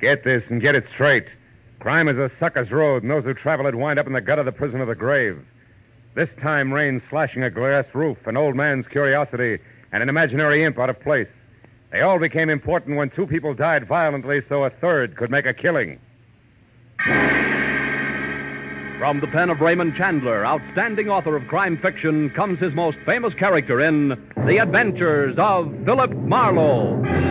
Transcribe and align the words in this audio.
Get 0.00 0.24
this 0.24 0.42
and 0.48 0.62
get 0.62 0.74
it 0.74 0.86
straight. 0.94 1.26
Crime 1.78 2.08
is 2.08 2.16
a 2.16 2.30
sucker's 2.40 2.70
road, 2.70 3.02
and 3.02 3.10
those 3.10 3.24
who 3.24 3.34
travel 3.34 3.66
it 3.66 3.74
wind 3.74 3.98
up 3.98 4.06
in 4.06 4.12
the 4.12 4.20
gut 4.20 4.38
of 4.38 4.46
the 4.46 4.52
prison 4.52 4.80
of 4.80 4.88
the 4.88 4.94
grave. 4.94 5.38
This 6.14 6.28
time, 6.40 6.72
rain 6.72 7.02
slashing 7.08 7.42
a 7.42 7.50
glass 7.50 7.84
roof, 7.92 8.18
an 8.26 8.36
old 8.36 8.56
man's 8.56 8.86
curiosity, 8.88 9.58
and 9.92 10.02
an 10.02 10.08
imaginary 10.08 10.64
imp 10.64 10.78
out 10.78 10.90
of 10.90 11.00
place. 11.00 11.28
They 11.92 12.00
all 12.00 12.18
became 12.18 12.50
important 12.50 12.96
when 12.96 13.10
two 13.10 13.26
people 13.26 13.54
died 13.54 13.86
violently 13.86 14.42
so 14.48 14.64
a 14.64 14.70
third 14.70 15.16
could 15.16 15.30
make 15.30 15.46
a 15.46 15.52
killing. 15.54 16.00
From 18.98 19.20
the 19.20 19.28
pen 19.28 19.50
of 19.50 19.60
Raymond 19.60 19.96
Chandler, 19.96 20.44
outstanding 20.44 21.08
author 21.08 21.36
of 21.36 21.46
crime 21.48 21.78
fiction, 21.78 22.30
comes 22.30 22.58
his 22.58 22.74
most 22.74 22.98
famous 23.06 23.34
character 23.34 23.80
in 23.80 24.08
The 24.46 24.58
Adventures 24.58 25.36
of 25.38 25.74
Philip 25.84 26.12
Marlowe. 26.12 27.29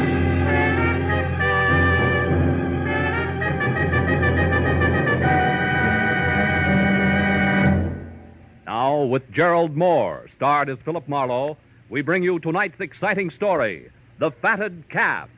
With 9.07 9.31
Gerald 9.31 9.75
Mohr, 9.77 10.27
starred 10.35 10.69
as 10.69 10.77
Philip 10.83 11.07
Marlowe, 11.07 11.57
we 11.89 12.01
bring 12.01 12.21
you 12.21 12.37
tonight's 12.37 12.81
exciting 12.81 13.29
story 13.31 13.89
The 14.19 14.29
Fatted 14.29 14.83
Calf. 14.89 15.29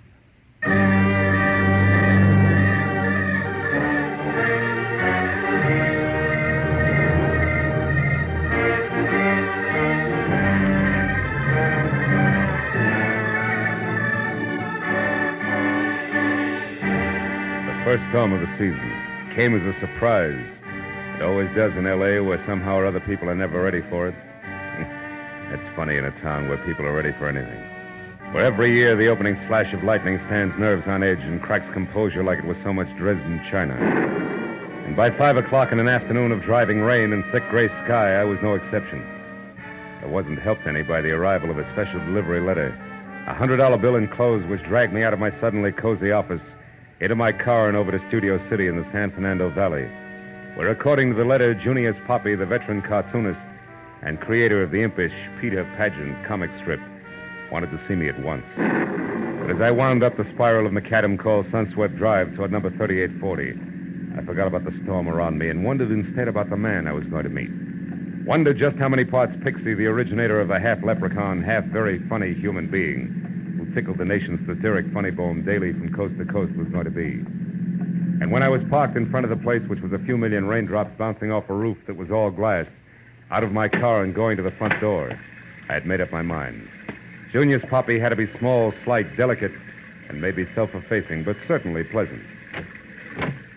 The 0.62 0.68
first 17.86 18.04
storm 18.10 18.34
of 18.34 18.42
the 18.42 18.48
season 18.58 18.92
came 19.36 19.56
as 19.56 19.64
a 19.64 19.80
surprise. 19.80 20.61
It 21.22 21.26
always 21.26 21.56
does 21.56 21.72
in 21.78 21.86
L.A., 21.86 22.20
where 22.20 22.44
somehow 22.48 22.78
or 22.78 22.88
other 22.88 23.00
people 23.00 23.30
are 23.30 23.36
never 23.36 23.62
ready 23.62 23.82
for 23.92 24.08
it. 24.08 24.16
it's 25.54 25.76
funny 25.76 25.96
in 25.96 26.04
a 26.04 26.10
town 26.20 26.50
where 26.50 26.58
people 26.66 26.84
are 26.84 26.94
ready 26.94 27.12
for 27.12 27.28
anything. 27.28 27.62
Where 28.34 28.44
every 28.44 28.74
year 28.74 28.96
the 28.96 29.08
opening 29.08 29.38
slash 29.48 29.72
of 29.72 29.84
lightning 29.84 30.18
stands 30.26 30.58
nerves 30.58 30.88
on 30.88 31.04
edge 31.04 31.20
and 31.20 31.40
cracks 31.40 31.72
composure 31.74 32.24
like 32.24 32.40
it 32.40 32.46
was 32.46 32.58
so 32.64 32.74
much 32.74 32.88
Dresden 32.98 33.40
china. 33.52 33.76
And 33.76 34.96
by 34.96 35.12
five 35.12 35.38
o'clock 35.38 35.72
in 35.72 35.80
an 35.80 35.88
afternoon 35.88 36.32
of 36.32 36.42
driving 36.42 36.82
rain 36.82 37.14
and 37.14 37.24
thick 37.32 37.48
gray 37.52 37.68
sky, 37.86 38.16
I 38.16 38.24
was 38.24 38.40
no 38.42 38.56
exception. 38.56 39.06
I 40.02 40.08
wasn't 40.08 40.40
helped 40.40 40.66
any 40.66 40.82
by 40.82 41.02
the 41.02 41.12
arrival 41.12 41.52
of 41.52 41.60
a 41.60 41.72
special 41.74 42.00
delivery 42.00 42.42
letter. 42.42 42.70
A 43.28 43.36
hundred 43.36 43.58
dollar 43.58 43.78
bill 43.78 43.96
enclosed 43.96 44.48
which 44.48 44.64
dragged 44.64 44.92
me 44.92 45.04
out 45.04 45.14
of 45.14 45.20
my 45.20 45.30
suddenly 45.40 45.72
cozy 45.72 46.10
office, 46.10 46.42
into 47.00 47.16
my 47.16 47.32
car 47.32 47.68
and 47.68 47.78
over 47.78 47.92
to 47.92 48.08
Studio 48.08 48.42
City 48.50 48.66
in 48.66 48.76
the 48.76 48.92
San 48.92 49.12
Fernando 49.12 49.52
Valley, 49.52 49.88
where, 50.56 50.70
according 50.70 51.12
to 51.12 51.16
the 51.16 51.26
letter, 51.26 51.54
Junius 51.54 51.96
Poppy, 52.06 52.36
the 52.36 52.46
veteran 52.46 52.82
cartoonist 52.82 53.40
and 54.02 54.20
creator 54.20 54.62
of 54.64 54.72
the 54.72 54.82
impish 54.82 55.14
Peter 55.40 55.64
Pageant 55.78 56.26
comic 56.26 56.50
strip, 56.60 56.80
wanted 57.52 57.72
to 57.72 57.80
see 57.88 57.96
me 57.96 58.10
at 58.10 58.22
once. 58.22 58.46
But 58.56 59.52
as 59.52 59.62
I 59.62 59.72
wound 59.72 60.04
up 60.04 60.18
the 60.18 60.28
spiral 60.34 60.66
of 60.66 60.72
macadam 60.72 61.18
called 61.18 61.48
Sunswept 61.52 61.98
Drive 61.98 62.36
toward 62.36 62.52
number 62.52 62.70
3840, 62.70 64.18
I 64.18 64.26
forgot 64.26 64.48
about 64.48 64.66
the 64.66 64.78
storm 64.84 65.08
around 65.08 65.38
me 65.38 65.50
and 65.50 65.64
wondered 65.64 65.92
instead 65.92 66.28
about 66.28 66.50
the 66.50 66.58
man 66.58 66.88
I 66.88 66.94
was 66.94 67.06
going 67.06 67.24
to 67.24 67.30
meet. 67.30 67.50
Wondered 68.26 68.58
just 68.58 68.78
how 68.78 68.90
many 68.90 69.06
parts 69.06 69.34
Pixie, 69.44 69.74
the 69.74 69.88
originator 69.88 70.40
of 70.40 70.50
the 70.50 70.60
half 70.60 70.84
leprechaun, 70.84 71.42
half 71.42 71.64
very 71.66 72.00
funny 72.08 72.34
human 72.34 72.68
being 72.68 73.08
who 73.58 73.74
tickled 73.74 73.98
the 73.98 74.06
nation's 74.06 74.46
satiric 74.48 74.92
funny 74.94 75.12
bone 75.12 75.44
daily 75.44 75.74
from 75.74 75.94
coast 75.94 76.18
to 76.18 76.26
coast 76.26 76.54
was 76.56 76.68
going 76.68 76.86
to 76.86 76.92
be. 76.92 77.24
And 78.22 78.32
when 78.32 78.44
I 78.44 78.50
was 78.50 78.62
parked 78.70 78.96
in 78.96 79.10
front 79.10 79.26
of 79.26 79.32
the 79.32 79.44
place, 79.44 79.64
which 79.68 79.82
was 79.82 79.92
a 79.94 79.98
few 79.98 80.16
million 80.16 80.46
raindrops 80.46 80.92
bouncing 80.96 81.32
off 81.32 81.50
a 81.50 81.56
roof 81.56 81.78
that 81.88 81.98
was 81.98 82.12
all 82.12 82.30
glass, 82.30 82.68
out 83.32 83.44
of 83.44 83.52
my 83.52 83.68
car 83.68 84.04
and 84.04 84.14
going 84.14 84.38
to 84.38 84.44
the 84.44 84.52
front 84.52 84.80
door, 84.80 85.20
I 85.70 85.74
had 85.74 85.88
made 85.88 86.02
up 86.02 86.12
my 86.12 86.22
mind. 86.22 86.70
Junius 87.32 87.64
Poppy 87.68 87.98
had 87.98 88.10
to 88.10 88.16
be 88.16 88.28
small, 88.38 88.76
slight, 88.84 89.18
delicate, 89.18 89.52
and 90.08 90.22
maybe 90.22 90.48
self 90.54 90.70
effacing, 90.76 91.24
but 91.24 91.36
certainly 91.48 91.84
pleasant. 91.84 92.22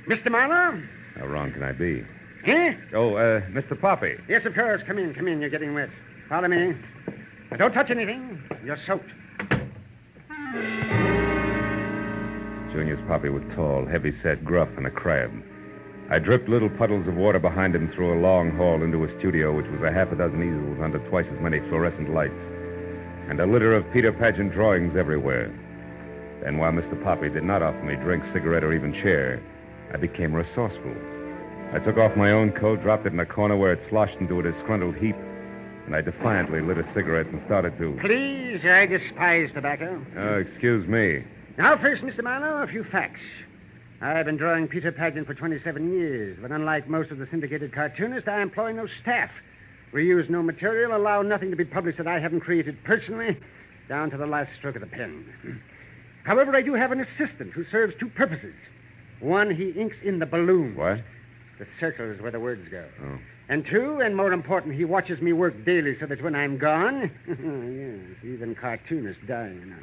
Mr. 0.09 0.31
Marlowe? 0.31 0.83
How 1.17 1.27
wrong 1.27 1.53
can 1.53 1.63
I 1.63 1.73
be? 1.73 2.03
Huh? 2.47 2.73
Oh, 2.95 3.17
uh, 3.17 3.43
Mr. 3.51 3.79
Poppy. 3.79 4.17
Yes, 4.31 4.47
of 4.47 4.55
course. 4.55 4.83
Come 4.87 4.97
in, 4.97 5.13
come 5.13 5.29
in. 5.29 5.43
You're 5.43 5.51
getting 5.51 5.75
wet. 5.75 5.91
Follow 6.31 6.49
me. 6.49 6.75
But 7.51 7.59
don't 7.59 7.73
touch 7.73 7.91
anything. 7.91 8.43
You're 8.65 8.79
soaked. 8.87 9.11
Junius 12.75 12.99
Poppy 13.07 13.29
was 13.29 13.45
tall, 13.55 13.87
heavy 13.87 14.13
set, 14.21 14.45
gruff, 14.45 14.69
and 14.77 14.85
a 14.85 14.91
crab. 14.91 15.31
I 16.11 16.19
dripped 16.19 16.49
little 16.49 16.69
puddles 16.69 17.07
of 17.07 17.15
water 17.15 17.39
behind 17.39 17.73
him 17.73 17.89
through 17.93 18.13
a 18.13 18.21
long 18.21 18.51
hall 18.51 18.83
into 18.83 19.05
a 19.05 19.19
studio, 19.21 19.57
which 19.57 19.71
was 19.71 19.81
a 19.83 19.93
half 19.93 20.11
a 20.11 20.17
dozen 20.17 20.43
easels 20.43 20.83
under 20.83 20.99
twice 21.09 21.27
as 21.33 21.41
many 21.41 21.61
fluorescent 21.61 22.13
lights, 22.13 22.35
and 23.29 23.39
a 23.39 23.47
litter 23.47 23.73
of 23.75 23.91
Peter 23.93 24.11
Pageant 24.11 24.53
drawings 24.53 24.97
everywhere. 24.97 25.53
Then, 26.43 26.59
while 26.59 26.73
Mr. 26.73 27.01
Poppy 27.05 27.29
did 27.29 27.45
not 27.45 27.63
offer 27.63 27.81
me 27.81 27.95
drink, 27.95 28.25
cigarette, 28.33 28.65
or 28.65 28.73
even 28.73 28.93
chair, 28.93 29.41
I 29.93 29.97
became 29.97 30.35
resourceful. 30.35 30.97
I 31.73 31.79
took 31.79 31.97
off 31.97 32.17
my 32.17 32.33
own 32.33 32.51
coat, 32.51 32.83
dropped 32.83 33.07
it 33.07 33.13
in 33.13 33.21
a 33.21 33.27
corner 33.27 33.57
where 33.57 33.73
it 33.73 33.89
sloshed 33.89 34.17
into 34.19 34.41
a 34.41 34.43
disgruntled 34.43 34.97
heap, 34.97 35.17
and 35.87 35.95
I 35.95 36.01
defiantly 36.01 36.61
lit 36.61 36.79
a 36.79 36.87
cigarette 36.93 37.27
and 37.27 37.41
started 37.47 37.79
to. 37.79 37.97
Please, 38.01 38.65
I 38.65 38.87
despise 38.87 39.53
tobacco. 39.55 40.05
Oh, 40.17 40.39
excuse 40.39 40.89
me. 40.89 41.23
Now, 41.57 41.77
first, 41.79 42.03
Mr. 42.03 42.25
Marlowe, 42.25 42.63
a 42.63 42.67
few 42.67 42.83
facts. 42.83 43.21
I've 44.01 44.27
been 44.27 44.37
drawing 44.37 44.67
Peter 44.67 44.91
Pageant 44.91 45.27
for 45.27 45.35
27 45.35 45.93
years, 45.93 46.37
but 46.43 46.51
unlike 46.51 46.89
most 46.89 47.13
of 47.13 47.19
the 47.19 47.29
syndicated 47.31 47.73
cartoonists, 47.73 48.29
I 48.29 48.43
employ 48.43 48.73
no 48.73 48.89
staff. 49.01 49.31
We 49.93 50.05
use 50.05 50.29
no 50.29 50.43
material, 50.43 50.97
allow 50.97 51.23
nothing 51.23 51.51
to 51.51 51.57
be 51.57 51.65
published 51.65 51.99
that 51.99 52.09
I 52.09 52.19
haven't 52.19 52.41
created 52.41 52.83
personally, 52.83 53.39
down 53.89 54.11
to 54.11 54.17
the 54.17 54.27
last 54.27 54.51
stroke 54.59 54.75
of 54.75 54.81
the 54.81 54.89
pen. 54.89 55.63
However, 56.25 56.57
I 56.57 56.63
do 56.63 56.75
have 56.75 56.91
an 56.91 57.01
assistant 57.01 57.53
who 57.53 57.65
serves 57.71 57.95
two 58.01 58.09
purposes. 58.09 58.55
One, 59.21 59.55
he 59.55 59.71
inks 59.71 59.97
in 60.03 60.19
the 60.19 60.27
balloons. 60.27 60.77
What? 60.77 61.03
The 61.61 61.67
circle 61.79 62.11
is 62.11 62.21
where 62.21 62.33
the 62.33 62.41
words 62.41 62.69
go. 62.69 62.85
Oh. 63.05 63.19
And 63.49 63.65
two, 63.65 64.01
and 64.01 64.17
more 64.17 64.33
important, 64.33 64.75
he 64.75 64.85
watches 64.85 65.21
me 65.21 65.33
work 65.33 65.65
daily 65.65 65.97
so 66.01 66.07
that 66.07 66.21
when 66.21 66.35
I'm 66.35 66.59
gone, 66.59 67.13
yes, 67.29 68.25
even 68.25 68.57
cartoonists 68.61 69.23
die, 69.29 69.53
you 69.55 69.67
know. 69.67 69.77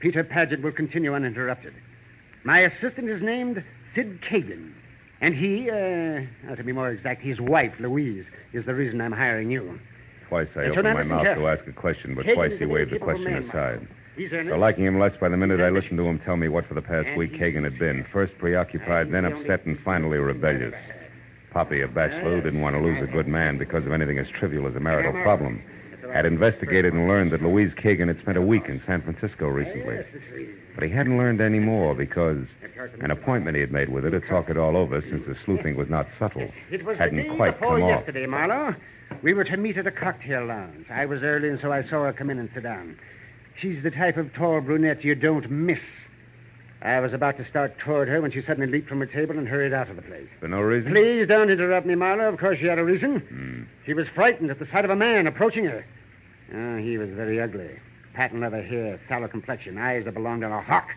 Peter 0.00 0.24
Pageant 0.24 0.62
will 0.62 0.72
continue 0.72 1.14
uninterrupted. 1.14 1.74
My 2.42 2.60
assistant 2.60 3.08
is 3.08 3.22
named 3.22 3.62
Sid 3.94 4.20
Kagan. 4.22 4.72
And 5.20 5.34
he, 5.34 5.70
uh, 5.70 6.56
to 6.56 6.64
be 6.64 6.72
more 6.72 6.90
exact, 6.90 7.20
his 7.22 7.40
wife, 7.40 7.74
Louise, 7.78 8.24
is 8.54 8.64
the 8.64 8.74
reason 8.74 9.00
I'm 9.02 9.12
hiring 9.12 9.50
you. 9.50 9.78
Twice 10.28 10.48
I 10.56 10.62
And 10.62 10.78
opened 10.78 10.94
my 10.94 11.02
mouth 11.02 11.36
to 11.36 11.46
ask 11.46 11.66
a 11.66 11.72
question, 11.72 12.14
but 12.14 12.24
Kagan 12.24 12.34
twice 12.34 12.58
he 12.58 12.64
waved 12.64 12.92
the 12.92 12.98
question 12.98 13.24
man, 13.24 13.42
aside. 13.42 13.86
So, 14.30 14.56
liking 14.56 14.84
him 14.84 14.98
less 14.98 15.16
by 15.18 15.28
the 15.28 15.36
minute, 15.36 15.60
I 15.60 15.70
listened 15.70 15.98
to 15.98 16.06
him 16.06 16.18
tell 16.18 16.36
me 16.36 16.48
what 16.48 16.66
for 16.66 16.74
the 16.74 16.82
past 16.82 17.08
And 17.08 17.16
week 17.16 17.32
Kagan 17.34 17.64
had 17.64 17.78
been. 17.78 18.04
First 18.12 18.36
preoccupied, 18.38 19.12
then 19.12 19.24
upset, 19.24 19.64
and 19.66 19.78
finally 19.80 20.18
rebellious. 20.18 20.74
Poppy, 21.50 21.80
a 21.80 21.88
bachelor 21.88 22.36
who 22.36 22.40
didn't 22.40 22.60
want 22.60 22.76
to 22.76 22.82
lose 22.82 23.02
a 23.02 23.06
good 23.06 23.26
man 23.26 23.58
because 23.58 23.84
of 23.86 23.92
anything 23.92 24.18
as 24.18 24.28
trivial 24.28 24.66
as 24.66 24.74
a 24.76 24.80
marital 24.80 25.12
problem, 25.22 25.62
had 26.12 26.26
investigated 26.26 26.92
and 26.92 27.08
learned 27.08 27.30
that 27.32 27.42
Louise 27.42 27.72
Kagan 27.74 28.08
had 28.08 28.18
spent 28.20 28.36
a 28.36 28.42
week 28.42 28.66
in 28.68 28.82
San 28.86 29.02
Francisco 29.02 29.46
recently. 29.48 29.94
Yes, 29.96 30.06
it's 30.12 30.24
sweet. 30.30 30.48
But 30.74 30.84
he 30.84 30.90
hadn't 30.90 31.16
learned 31.18 31.40
any 31.40 31.58
more 31.58 31.94
because 31.94 32.46
an 33.00 33.10
appointment 33.10 33.56
he 33.56 33.60
had 33.60 33.72
made 33.72 33.88
with 33.88 34.04
her 34.04 34.10
to 34.10 34.20
talk 34.20 34.48
it 34.48 34.56
all 34.56 34.76
over 34.76 35.00
since 35.02 35.26
the 35.26 35.36
sleuthing 35.44 35.76
was 35.76 35.88
not 35.88 36.06
subtle 36.18 36.50
It 36.70 36.84
was 36.84 36.96
the 36.96 37.04
hadn't 37.04 37.36
quite 37.36 37.58
before 37.58 37.76
come 37.78 37.82
off. 37.84 37.90
yesterday, 37.90 38.26
Marlowe. 38.26 38.74
We 39.22 39.34
were 39.34 39.44
to 39.44 39.56
meet 39.56 39.76
at 39.76 39.86
a 39.86 39.90
cocktail 39.90 40.46
lounge. 40.46 40.86
I 40.88 41.06
was 41.06 41.22
early, 41.22 41.48
and 41.48 41.60
so 41.60 41.72
I 41.72 41.82
saw 41.82 42.04
her 42.04 42.12
come 42.12 42.30
in 42.30 42.38
and 42.38 42.48
sit 42.54 42.62
down. 42.62 42.96
She's 43.58 43.82
the 43.82 43.90
type 43.90 44.16
of 44.16 44.32
tall 44.32 44.60
brunette 44.60 45.04
you 45.04 45.14
don't 45.14 45.50
miss. 45.50 45.80
I 46.82 47.00
was 47.00 47.12
about 47.12 47.36
to 47.36 47.44
start 47.46 47.78
toward 47.78 48.08
her 48.08 48.22
when 48.22 48.30
she 48.30 48.40
suddenly 48.40 48.70
leaped 48.70 48.88
from 48.88 49.00
her 49.00 49.06
table 49.06 49.36
and 49.36 49.46
hurried 49.46 49.74
out 49.74 49.90
of 49.90 49.96
the 49.96 50.02
place. 50.02 50.28
For 50.38 50.48
no 50.48 50.60
reason? 50.62 50.92
Please 50.92 51.26
don't 51.26 51.50
interrupt 51.50 51.86
me, 51.86 51.94
Marlowe. 51.94 52.28
Of 52.32 52.38
course, 52.38 52.58
she 52.58 52.66
had 52.66 52.78
a 52.78 52.84
reason. 52.84 53.18
Hmm. 53.20 53.62
She 53.84 53.92
was 53.92 54.06
frightened 54.14 54.50
at 54.50 54.58
the 54.60 54.66
sight 54.66 54.84
of 54.86 54.90
a 54.90 54.96
man 54.96 55.26
approaching 55.26 55.66
her. 55.66 55.84
Oh, 56.54 56.76
he 56.76 56.98
was 56.98 57.10
very 57.10 57.40
ugly. 57.40 57.70
Patent 58.14 58.40
leather 58.40 58.62
hair, 58.62 59.00
sallow 59.08 59.28
complexion, 59.28 59.78
eyes 59.78 60.04
that 60.04 60.14
belonged 60.14 60.44
on 60.44 60.52
a 60.52 60.60
hawk. 60.60 60.88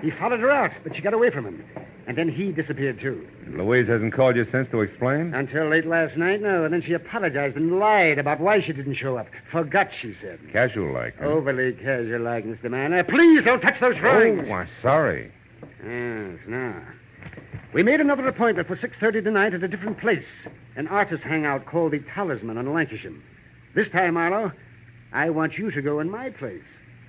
He 0.00 0.10
followed 0.10 0.40
her 0.40 0.50
out, 0.50 0.72
but 0.82 0.96
she 0.96 1.02
got 1.02 1.14
away 1.14 1.30
from 1.30 1.44
him. 1.44 1.64
And 2.06 2.16
then 2.18 2.28
he 2.28 2.50
disappeared, 2.50 3.00
too. 3.00 3.26
Louise 3.48 3.86
hasn't 3.86 4.12
called 4.12 4.36
you 4.36 4.46
since 4.50 4.68
to 4.70 4.80
explain? 4.80 5.32
Until 5.34 5.68
late 5.68 5.86
last 5.86 6.16
night, 6.16 6.40
no. 6.40 6.64
And 6.64 6.74
then 6.74 6.82
she 6.82 6.92
apologized 6.94 7.56
and 7.56 7.78
lied 7.78 8.18
about 8.18 8.40
why 8.40 8.60
she 8.60 8.72
didn't 8.72 8.94
show 8.94 9.16
up. 9.16 9.28
Forgot, 9.50 9.90
she 10.00 10.16
said. 10.20 10.40
Casual 10.52 10.92
like. 10.92 11.16
huh? 11.18 11.26
Overly 11.26 11.72
casual 11.74 12.20
like, 12.20 12.44
Mr. 12.44 12.70
Manor. 12.70 13.04
Please 13.04 13.44
don't 13.44 13.60
touch 13.60 13.78
those 13.80 13.96
drawings. 13.96 14.46
Oh, 14.48 14.52
I'm 14.52 14.68
sorry. 14.80 15.30
Yes, 15.84 16.38
now. 16.46 16.82
We 17.72 17.82
made 17.82 18.00
another 18.00 18.26
appointment 18.26 18.66
for 18.68 18.76
6.30 18.76 19.24
tonight 19.24 19.54
at 19.54 19.62
a 19.62 19.68
different 19.68 19.98
place. 19.98 20.26
An 20.76 20.88
artist 20.88 21.22
hangout 21.22 21.66
called 21.66 21.92
the 21.92 22.00
Talisman 22.00 22.58
on 22.58 22.66
Lankershim. 22.66 23.20
This 23.74 23.88
time, 23.90 24.14
Marlowe, 24.14 24.52
I 25.12 25.30
want 25.30 25.58
you 25.58 25.70
to 25.70 25.82
go 25.82 26.00
in 26.00 26.10
my 26.10 26.30
place. 26.30 26.62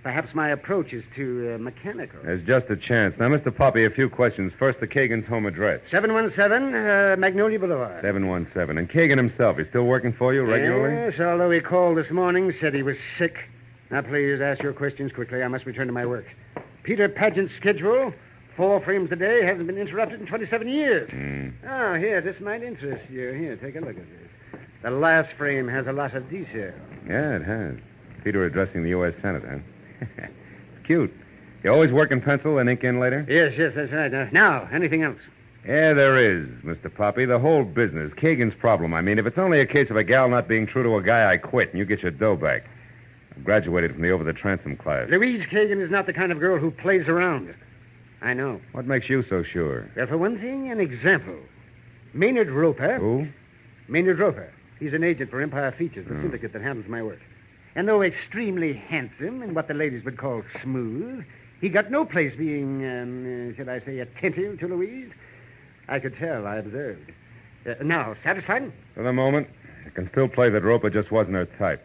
Perhaps 0.04 0.34
my 0.36 0.50
approach 0.50 0.92
is 0.92 1.04
too 1.16 1.54
uh, 1.56 1.58
mechanical. 1.58 2.20
There's 2.24 2.46
just 2.46 2.70
a 2.70 2.76
chance. 2.76 3.18
Now, 3.18 3.30
Mr. 3.30 3.56
Poppy, 3.56 3.86
a 3.86 3.90
few 3.90 4.10
questions. 4.10 4.52
First, 4.60 4.82
the 4.82 4.88
Kagan's 4.88 5.26
home 5.26 5.46
address. 5.46 5.80
717 5.90 6.76
uh, 6.76 7.16
Magnolia 7.18 7.58
Boulevard. 7.58 8.02
717. 8.02 8.78
And 8.78 8.90
Kagan 8.90 9.16
himself, 9.16 9.58
he's 9.58 9.68
still 9.70 9.86
working 9.86 10.12
for 10.12 10.34
you 10.34 10.44
regularly? 10.44 10.94
Yes, 10.94 11.22
although 11.22 11.50
he 11.50 11.62
called 11.62 11.98
this 11.98 12.12
morning, 12.12 12.54
said 12.60 12.74
he 12.74 12.84
was 12.84 12.98
sick. 13.18 13.38
Now, 13.92 14.02
please 14.02 14.42
ask 14.42 14.62
your 14.62 14.74
questions 14.74 15.14
quickly. 15.14 15.42
I 15.42 15.48
must 15.48 15.66
return 15.66 15.88
to 15.88 15.94
my 15.94 16.06
work. 16.06 16.26
Peter 16.84 17.08
Pageant's 17.08 17.56
schedule, 17.56 18.14
four 18.58 18.82
frames 18.82 19.10
a 19.14 19.16
day, 19.16 19.46
hasn't 19.46 19.68
been 19.68 19.78
interrupted 19.78 20.20
in 20.20 20.28
27 20.28 20.68
years. 20.68 21.10
Mm. 21.12 21.54
Oh, 21.66 21.94
here, 21.94 22.20
this 22.20 22.42
might 22.42 22.62
interest 22.62 23.10
you. 23.10 23.32
Here, 23.32 23.56
take 23.56 23.78
a 23.78 23.80
look 23.80 23.92
at 23.92 23.96
this. 23.96 24.60
The 24.82 24.92
last 24.92 25.32
frame 25.38 25.70
has 25.70 25.88
a 25.88 25.94
lot 25.94 26.14
of 26.14 26.30
detail. 26.30 26.74
Yeah, 27.08 27.38
it 27.38 27.44
has. 27.44 27.78
Peter 28.24 28.46
addressing 28.46 28.84
the 28.84 28.90
U.S. 28.90 29.14
Senate, 29.22 29.44
huh? 29.48 30.08
Cute. 30.86 31.14
You 31.64 31.72
always 31.72 31.92
work 31.92 32.12
in 32.12 32.22
pencil 32.22 32.58
and 32.58 32.70
ink 32.70 32.84
in 32.84 33.00
later? 33.00 33.25
Yes, 33.30 33.54
yes, 33.58 33.74
that's 33.75 33.92
right. 33.92 34.12
Now, 34.12 34.28
now, 34.31 34.70
anything 34.72 35.04
else? 35.04 35.20
Yeah, 35.66 35.94
there 35.94 36.18
is, 36.18 36.48
Mr. 36.64 36.94
Poppy. 36.94 37.25
The 37.25 37.40
whole 37.40 37.64
business. 37.64 38.12
Kagan's 38.14 38.54
problem. 38.54 38.94
I 38.94 39.02
mean, 39.02 39.18
if 39.18 39.25
it's 39.25 39.38
only 39.38 39.62
a 39.62 39.66
case 39.66 39.90
of 39.90 39.96
a 39.96 40.04
gal 40.04 40.28
not 40.28 40.48
being 40.48 40.68
true 40.68 40.84
to 40.84 40.98
a 40.98 41.02
guy, 41.02 41.31
I 41.31 41.38
quit 41.38 41.70
and 41.70 41.80
you 41.80 41.86
get 41.86 42.02
your 42.02 42.12
dough 42.12 42.36
back. 42.36 42.66
I 43.36 43.40
graduated 43.40 43.94
from 43.94 44.02
the 44.02 44.12
over 44.12 44.25
the 44.25 44.34
transom 44.34 44.75
class. 44.75 45.10
Louise 45.10 45.46
Kagan 45.46 45.81
is 45.81 45.90
not 45.90 46.06
the 46.06 46.14
kind 46.14 46.31
of 46.34 46.40
girl 46.40 46.58
who 46.60 46.70
plays 46.70 47.08
around. 47.08 47.54
I 48.22 48.34
know. 48.34 48.60
What 48.74 48.86
makes 48.86 49.10
you 49.10 49.24
so 49.30 49.44
sure? 49.44 49.90
Well, 49.96 50.08
for 50.08 50.18
one 50.18 50.38
thing, 50.38 50.70
an 50.70 50.80
example. 50.81 51.36
Maynard 52.14 52.50
Roper. 52.50 52.98
Who? 53.00 53.28
Maynard 53.88 54.20
Roper. 54.20 54.52
He's 54.80 54.94
an 54.94 55.04
agent 55.04 55.30
for 55.31 55.40
Empire 55.42 55.72
Features, 55.72 56.08
the 56.08 56.14
Hmm. 56.16 56.24
syndicate 56.24 56.52
that 56.54 56.62
handles 56.62 56.88
my 56.90 57.02
work. 57.02 57.20
And 57.75 57.88
though 57.88 58.04
extremely 58.04 58.74
handsome 58.74 59.42
and 59.42 59.56
what 59.56 59.68
the 59.68 59.74
ladies 59.74 60.06
would 60.06 60.18
call 60.18 60.44
smooth, 60.62 61.25
he 61.60 61.70
got 61.70 61.90
no 61.90 62.06
place 62.06 62.36
being, 62.36 62.86
um, 62.86 63.52
uh, 63.52 63.56
shall 63.56 63.70
I 63.70 63.80
say, 63.80 64.00
attentive 64.00 64.60
to 64.60 64.68
Louise. 64.68 65.12
I 65.88 66.00
could 66.00 66.16
tell, 66.18 66.46
I 66.46 66.58
observed. 66.58 67.12
Uh, 67.66 67.75
now, 67.81 68.16
satisfied? 68.24 68.72
For 68.94 69.04
the 69.04 69.14
moment, 69.14 69.48
I 69.86 69.90
can 69.90 70.10
still 70.12 70.28
play 70.28 70.50
that 70.50 70.64
Roper 70.64 70.90
just 70.90 71.12
wasn't 71.12 71.36
her 71.36 71.46
type. 71.58 71.84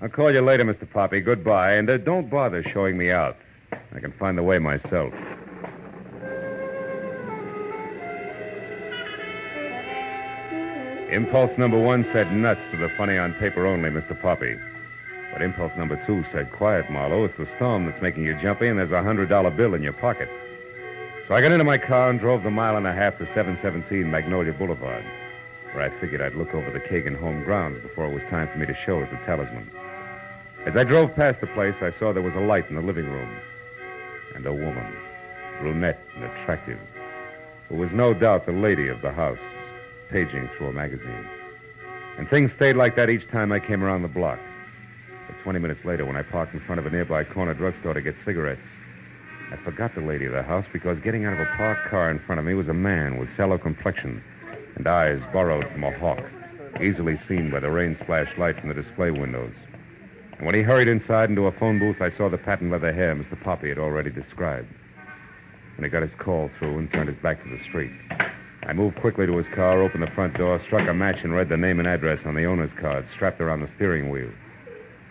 I'll 0.00 0.08
call 0.08 0.32
you 0.32 0.40
later, 0.40 0.64
Mr. 0.64 0.90
Poppy. 0.90 1.20
Goodbye. 1.20 1.74
And 1.74 1.90
uh, 1.90 1.98
don't 1.98 2.30
bother 2.30 2.62
showing 2.62 2.96
me 2.96 3.10
out. 3.10 3.36
I 3.94 4.00
can 4.00 4.12
find 4.12 4.38
the 4.38 4.42
way 4.42 4.58
myself. 4.58 5.12
Impulse 11.10 11.56
number 11.58 11.78
one 11.78 12.06
said 12.12 12.32
nuts 12.32 12.60
to 12.70 12.78
the 12.78 12.88
funny 12.96 13.18
on 13.18 13.34
paper 13.34 13.66
only, 13.66 13.90
Mr. 13.90 14.20
Poppy. 14.20 14.56
But 15.32 15.42
impulse 15.42 15.72
number 15.76 15.96
two 16.06 16.24
said, 16.30 16.52
quiet, 16.52 16.90
Marlowe. 16.90 17.24
It's 17.24 17.38
the 17.38 17.48
storm 17.56 17.86
that's 17.86 18.02
making 18.02 18.24
you 18.24 18.38
jumpy, 18.40 18.68
and 18.68 18.78
there's 18.78 18.92
a 18.92 19.02
hundred 19.02 19.28
dollar 19.28 19.50
bill 19.50 19.74
in 19.74 19.82
your 19.82 19.94
pocket. 19.94 20.28
So 21.26 21.34
I 21.34 21.40
got 21.40 21.52
into 21.52 21.64
my 21.64 21.78
car 21.78 22.10
and 22.10 22.20
drove 22.20 22.42
the 22.42 22.50
mile 22.50 22.76
and 22.76 22.86
a 22.86 22.92
half 22.92 23.16
to 23.18 23.26
717 23.26 24.10
Magnolia 24.10 24.52
Boulevard, 24.52 25.04
where 25.72 25.84
I 25.84 26.00
figured 26.00 26.20
I'd 26.20 26.34
look 26.34 26.52
over 26.52 26.70
the 26.70 26.80
Kagan 26.80 27.18
home 27.18 27.44
grounds 27.44 27.80
before 27.80 28.06
it 28.06 28.12
was 28.12 28.22
time 28.28 28.48
for 28.48 28.58
me 28.58 28.66
to 28.66 28.74
show 28.74 29.00
it 29.00 29.10
the 29.10 29.16
talisman. 29.24 29.70
As 30.66 30.76
I 30.76 30.84
drove 30.84 31.14
past 31.14 31.40
the 31.40 31.46
place, 31.48 31.74
I 31.80 31.92
saw 31.98 32.12
there 32.12 32.22
was 32.22 32.34
a 32.34 32.40
light 32.40 32.68
in 32.68 32.76
the 32.76 32.82
living 32.82 33.06
room. 33.06 33.30
And 34.34 34.44
a 34.46 34.52
woman, 34.52 34.94
brunette 35.60 36.04
and 36.14 36.24
attractive, 36.24 36.78
who 37.68 37.76
was 37.76 37.90
no 37.92 38.12
doubt 38.14 38.46
the 38.46 38.52
lady 38.52 38.88
of 38.88 39.00
the 39.00 39.12
house, 39.12 39.38
paging 40.10 40.48
through 40.56 40.68
a 40.68 40.72
magazine. 40.72 41.26
And 42.18 42.28
things 42.28 42.52
stayed 42.56 42.76
like 42.76 42.96
that 42.96 43.10
each 43.10 43.26
time 43.28 43.52
I 43.52 43.60
came 43.60 43.82
around 43.82 44.02
the 44.02 44.08
block. 44.08 44.38
But 45.42 45.50
20 45.50 45.58
minutes 45.58 45.84
later, 45.84 46.06
when 46.06 46.16
I 46.16 46.22
parked 46.22 46.54
in 46.54 46.60
front 46.60 46.78
of 46.78 46.86
a 46.86 46.90
nearby 46.90 47.24
corner 47.24 47.52
drugstore 47.52 47.94
to 47.94 48.00
get 48.00 48.14
cigarettes, 48.24 48.62
I 49.50 49.56
forgot 49.64 49.92
the 49.92 50.00
lady 50.00 50.26
of 50.26 50.32
the 50.32 50.42
house 50.42 50.64
because 50.72 50.98
getting 51.02 51.24
out 51.24 51.32
of 51.32 51.40
a 51.40 51.56
parked 51.56 51.90
car 51.90 52.12
in 52.12 52.20
front 52.20 52.38
of 52.38 52.44
me 52.44 52.54
was 52.54 52.68
a 52.68 52.74
man 52.74 53.18
with 53.18 53.28
sallow 53.36 53.58
complexion 53.58 54.22
and 54.76 54.86
eyes 54.86 55.20
borrowed 55.32 55.66
from 55.72 55.82
a 55.82 55.98
hawk, 55.98 56.22
easily 56.80 57.20
seen 57.26 57.50
by 57.50 57.58
the 57.58 57.70
rain-splashed 57.70 58.38
light 58.38 58.58
from 58.60 58.68
the 58.68 58.80
display 58.80 59.10
windows. 59.10 59.52
And 60.38 60.46
when 60.46 60.54
he 60.54 60.62
hurried 60.62 60.86
inside 60.86 61.28
into 61.28 61.46
a 61.48 61.58
phone 61.58 61.80
booth, 61.80 62.00
I 62.00 62.16
saw 62.16 62.28
the 62.28 62.38
patent 62.38 62.70
leather 62.70 62.92
hair 62.92 63.14
Mr. 63.16 63.40
Poppy 63.42 63.68
had 63.68 63.78
already 63.78 64.10
described. 64.10 64.68
When 65.76 65.84
he 65.84 65.90
got 65.90 66.02
his 66.02 66.18
call 66.20 66.50
through 66.58 66.78
and 66.78 66.92
turned 66.92 67.08
his 67.08 67.18
back 67.18 67.42
to 67.42 67.50
the 67.50 67.62
street. 67.68 67.90
I 68.62 68.72
moved 68.74 69.00
quickly 69.00 69.26
to 69.26 69.36
his 69.38 69.52
car, 69.56 69.82
opened 69.82 70.04
the 70.04 70.10
front 70.14 70.38
door, 70.38 70.62
struck 70.66 70.88
a 70.88 70.94
match, 70.94 71.18
and 71.24 71.34
read 71.34 71.48
the 71.48 71.56
name 71.56 71.80
and 71.80 71.88
address 71.88 72.20
on 72.24 72.36
the 72.36 72.44
owner's 72.44 72.70
card 72.80 73.04
strapped 73.16 73.40
around 73.40 73.60
the 73.60 73.70
steering 73.74 74.08
wheel. 74.08 74.30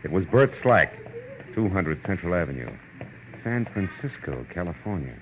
It 0.03 0.11
was 0.11 0.25
Bert 0.25 0.51
Slack, 0.63 0.93
200 1.53 2.01
Central 2.07 2.33
Avenue, 2.33 2.69
San 3.43 3.65
Francisco, 3.65 4.45
California. 4.51 5.15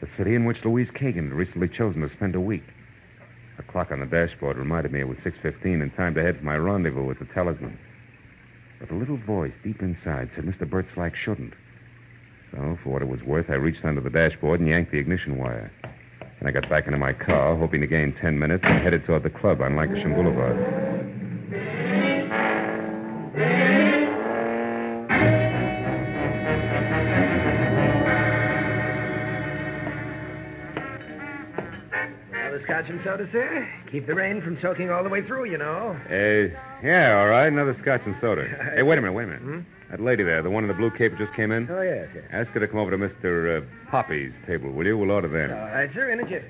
The 0.00 0.08
city 0.16 0.34
in 0.34 0.44
which 0.44 0.64
Louise 0.64 0.88
Kagan 0.90 1.28
had 1.28 1.32
recently 1.32 1.68
chosen 1.68 2.00
to 2.00 2.12
spend 2.12 2.34
a 2.34 2.40
week. 2.40 2.64
The 3.56 3.62
clock 3.62 3.92
on 3.92 4.00
the 4.00 4.06
dashboard 4.06 4.56
reminded 4.56 4.90
me 4.90 4.98
it 4.98 5.08
was 5.08 5.18
6.15 5.18 5.80
and 5.80 5.94
time 5.94 6.14
to 6.14 6.22
head 6.22 6.38
for 6.38 6.44
my 6.44 6.56
rendezvous 6.56 7.04
with 7.04 7.20
the 7.20 7.24
talisman. 7.26 7.78
But 8.80 8.90
a 8.90 8.96
little 8.96 9.16
voice 9.16 9.52
deep 9.62 9.80
inside 9.80 10.28
said 10.34 10.44
Mr. 10.44 10.68
Bert 10.68 10.86
Slack 10.92 11.14
shouldn't. 11.14 11.54
So, 12.50 12.76
for 12.82 12.90
what 12.90 13.02
it 13.02 13.08
was 13.08 13.22
worth, 13.22 13.48
I 13.48 13.54
reached 13.54 13.84
under 13.84 14.00
the 14.00 14.10
dashboard 14.10 14.58
and 14.58 14.68
yanked 14.68 14.90
the 14.90 14.98
ignition 14.98 15.38
wire. 15.38 15.70
And 16.40 16.48
I 16.48 16.50
got 16.50 16.68
back 16.68 16.86
into 16.86 16.98
my 16.98 17.12
car, 17.12 17.56
hoping 17.56 17.80
to 17.80 17.86
gain 17.86 18.12
10 18.20 18.40
minutes, 18.40 18.64
and 18.66 18.82
headed 18.82 19.06
toward 19.06 19.22
the 19.22 19.30
club 19.30 19.62
on 19.62 19.76
Lankershim 19.76 20.16
Boulevard. 20.16 20.83
Scotch 32.74 32.90
and 32.90 33.00
soda, 33.04 33.28
sir? 33.30 33.68
Keep 33.92 34.08
the 34.08 34.16
rain 34.16 34.42
from 34.42 34.58
soaking 34.60 34.90
all 34.90 35.04
the 35.04 35.08
way 35.08 35.22
through, 35.24 35.44
you 35.44 35.56
know. 35.56 35.96
Uh, 36.10 36.52
yeah, 36.84 37.20
all 37.20 37.28
right. 37.28 37.46
Another 37.46 37.76
scotch 37.80 38.00
and 38.04 38.16
soda. 38.20 38.48
hey, 38.74 38.82
wait 38.82 38.98
a 38.98 39.00
minute, 39.00 39.12
wait 39.12 39.22
a 39.22 39.26
minute. 39.28 39.42
Hmm? 39.42 39.60
That 39.92 40.00
lady 40.00 40.24
there, 40.24 40.42
the 40.42 40.50
one 40.50 40.64
in 40.64 40.68
the 40.68 40.74
blue 40.74 40.90
cape 40.90 41.16
just 41.16 41.32
came 41.34 41.52
in, 41.52 41.70
Oh, 41.70 41.82
yes, 41.82 42.08
yes. 42.12 42.24
ask 42.32 42.50
her 42.50 42.58
to 42.58 42.66
come 42.66 42.80
over 42.80 42.90
to 42.90 42.98
Mr. 42.98 43.62
Uh, 43.62 43.64
Poppy's 43.92 44.32
table, 44.44 44.72
will 44.72 44.84
you? 44.84 44.98
We'll 44.98 45.12
order 45.12 45.28
then. 45.28 45.56
All 45.56 45.66
right, 45.66 45.88
sir, 45.94 46.10
in 46.10 46.18
a 46.18 46.28
jiffy. 46.28 46.48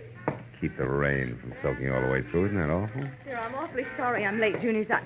Keep 0.63 0.79
the 0.79 0.89
rain 0.89 1.37
from 1.43 1.53
soaking 1.61 1.91
all 1.93 2.01
the 2.01 2.09
way 2.09 2.23
through. 2.31 2.47
Isn't 2.47 2.57
that 2.57 2.71
awful? 2.71 3.03
Sir, 3.27 3.37
I'm 3.37 3.55
awfully 3.55 3.85
sorry 3.99 4.25
I'm 4.25 4.41
late, 4.41 4.59
Junius. 4.63 4.91
I... 4.91 5.03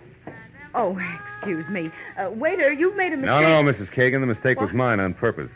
Oh, 0.77 0.97
excuse 1.39 1.69
me. 1.69 1.91
Uh, 2.17 2.31
waiter, 2.31 2.71
you've 2.71 2.95
made 2.95 3.13
a 3.13 3.17
mistake. 3.17 3.43
No, 3.43 3.61
no, 3.61 3.73
Mrs. 3.73 3.93
Kagan. 3.93 4.21
The 4.21 4.27
mistake 4.27 4.61
was 4.61 4.73
mine 4.73 5.01
on 5.01 5.15
purpose. 5.15 5.51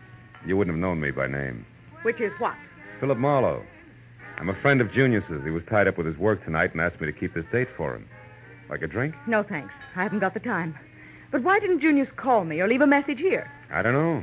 You 0.44 0.56
wouldn't 0.56 0.75
have 0.75 0.81
known 0.81 1.00
me 1.00 1.12
by 1.12 1.29
name. 1.29 1.65
Which 2.03 2.20
is 2.20 2.32
what? 2.41 2.56
Philip 2.99 3.19
Marlowe. 3.19 3.62
I'm 4.38 4.49
a 4.49 4.55
friend 4.61 4.81
of 4.81 4.93
Junius's. 4.93 5.44
He 5.44 5.51
was 5.51 5.62
tied 5.69 5.86
up 5.89 5.96
with 5.96 6.06
his 6.06 6.17
work 6.17 6.44
tonight 6.44 6.72
and 6.72 6.81
asked 6.81 7.01
me 7.01 7.06
to 7.06 7.12
keep 7.12 7.34
this 7.34 7.44
date 7.53 7.69
for 7.77 7.94
him. 7.94 8.08
Like 8.69 8.82
a 8.82 8.86
drink? 8.89 9.15
No, 9.27 9.43
thanks. 9.43 9.72
I 9.94 10.03
haven't 10.03 10.20
got 10.20 10.34
the 10.34 10.41
time. 10.41 10.77
But 11.31 11.43
why 11.43 11.60
didn't 11.60 11.81
Junius 11.81 12.08
call 12.17 12.44
me 12.44 12.60
or 12.60 12.69
leave 12.69 12.81
a 12.81 12.86
message 12.86 13.19
here? 13.19 13.51
I 13.70 13.82
don't 13.82 13.93
know. 13.93 14.22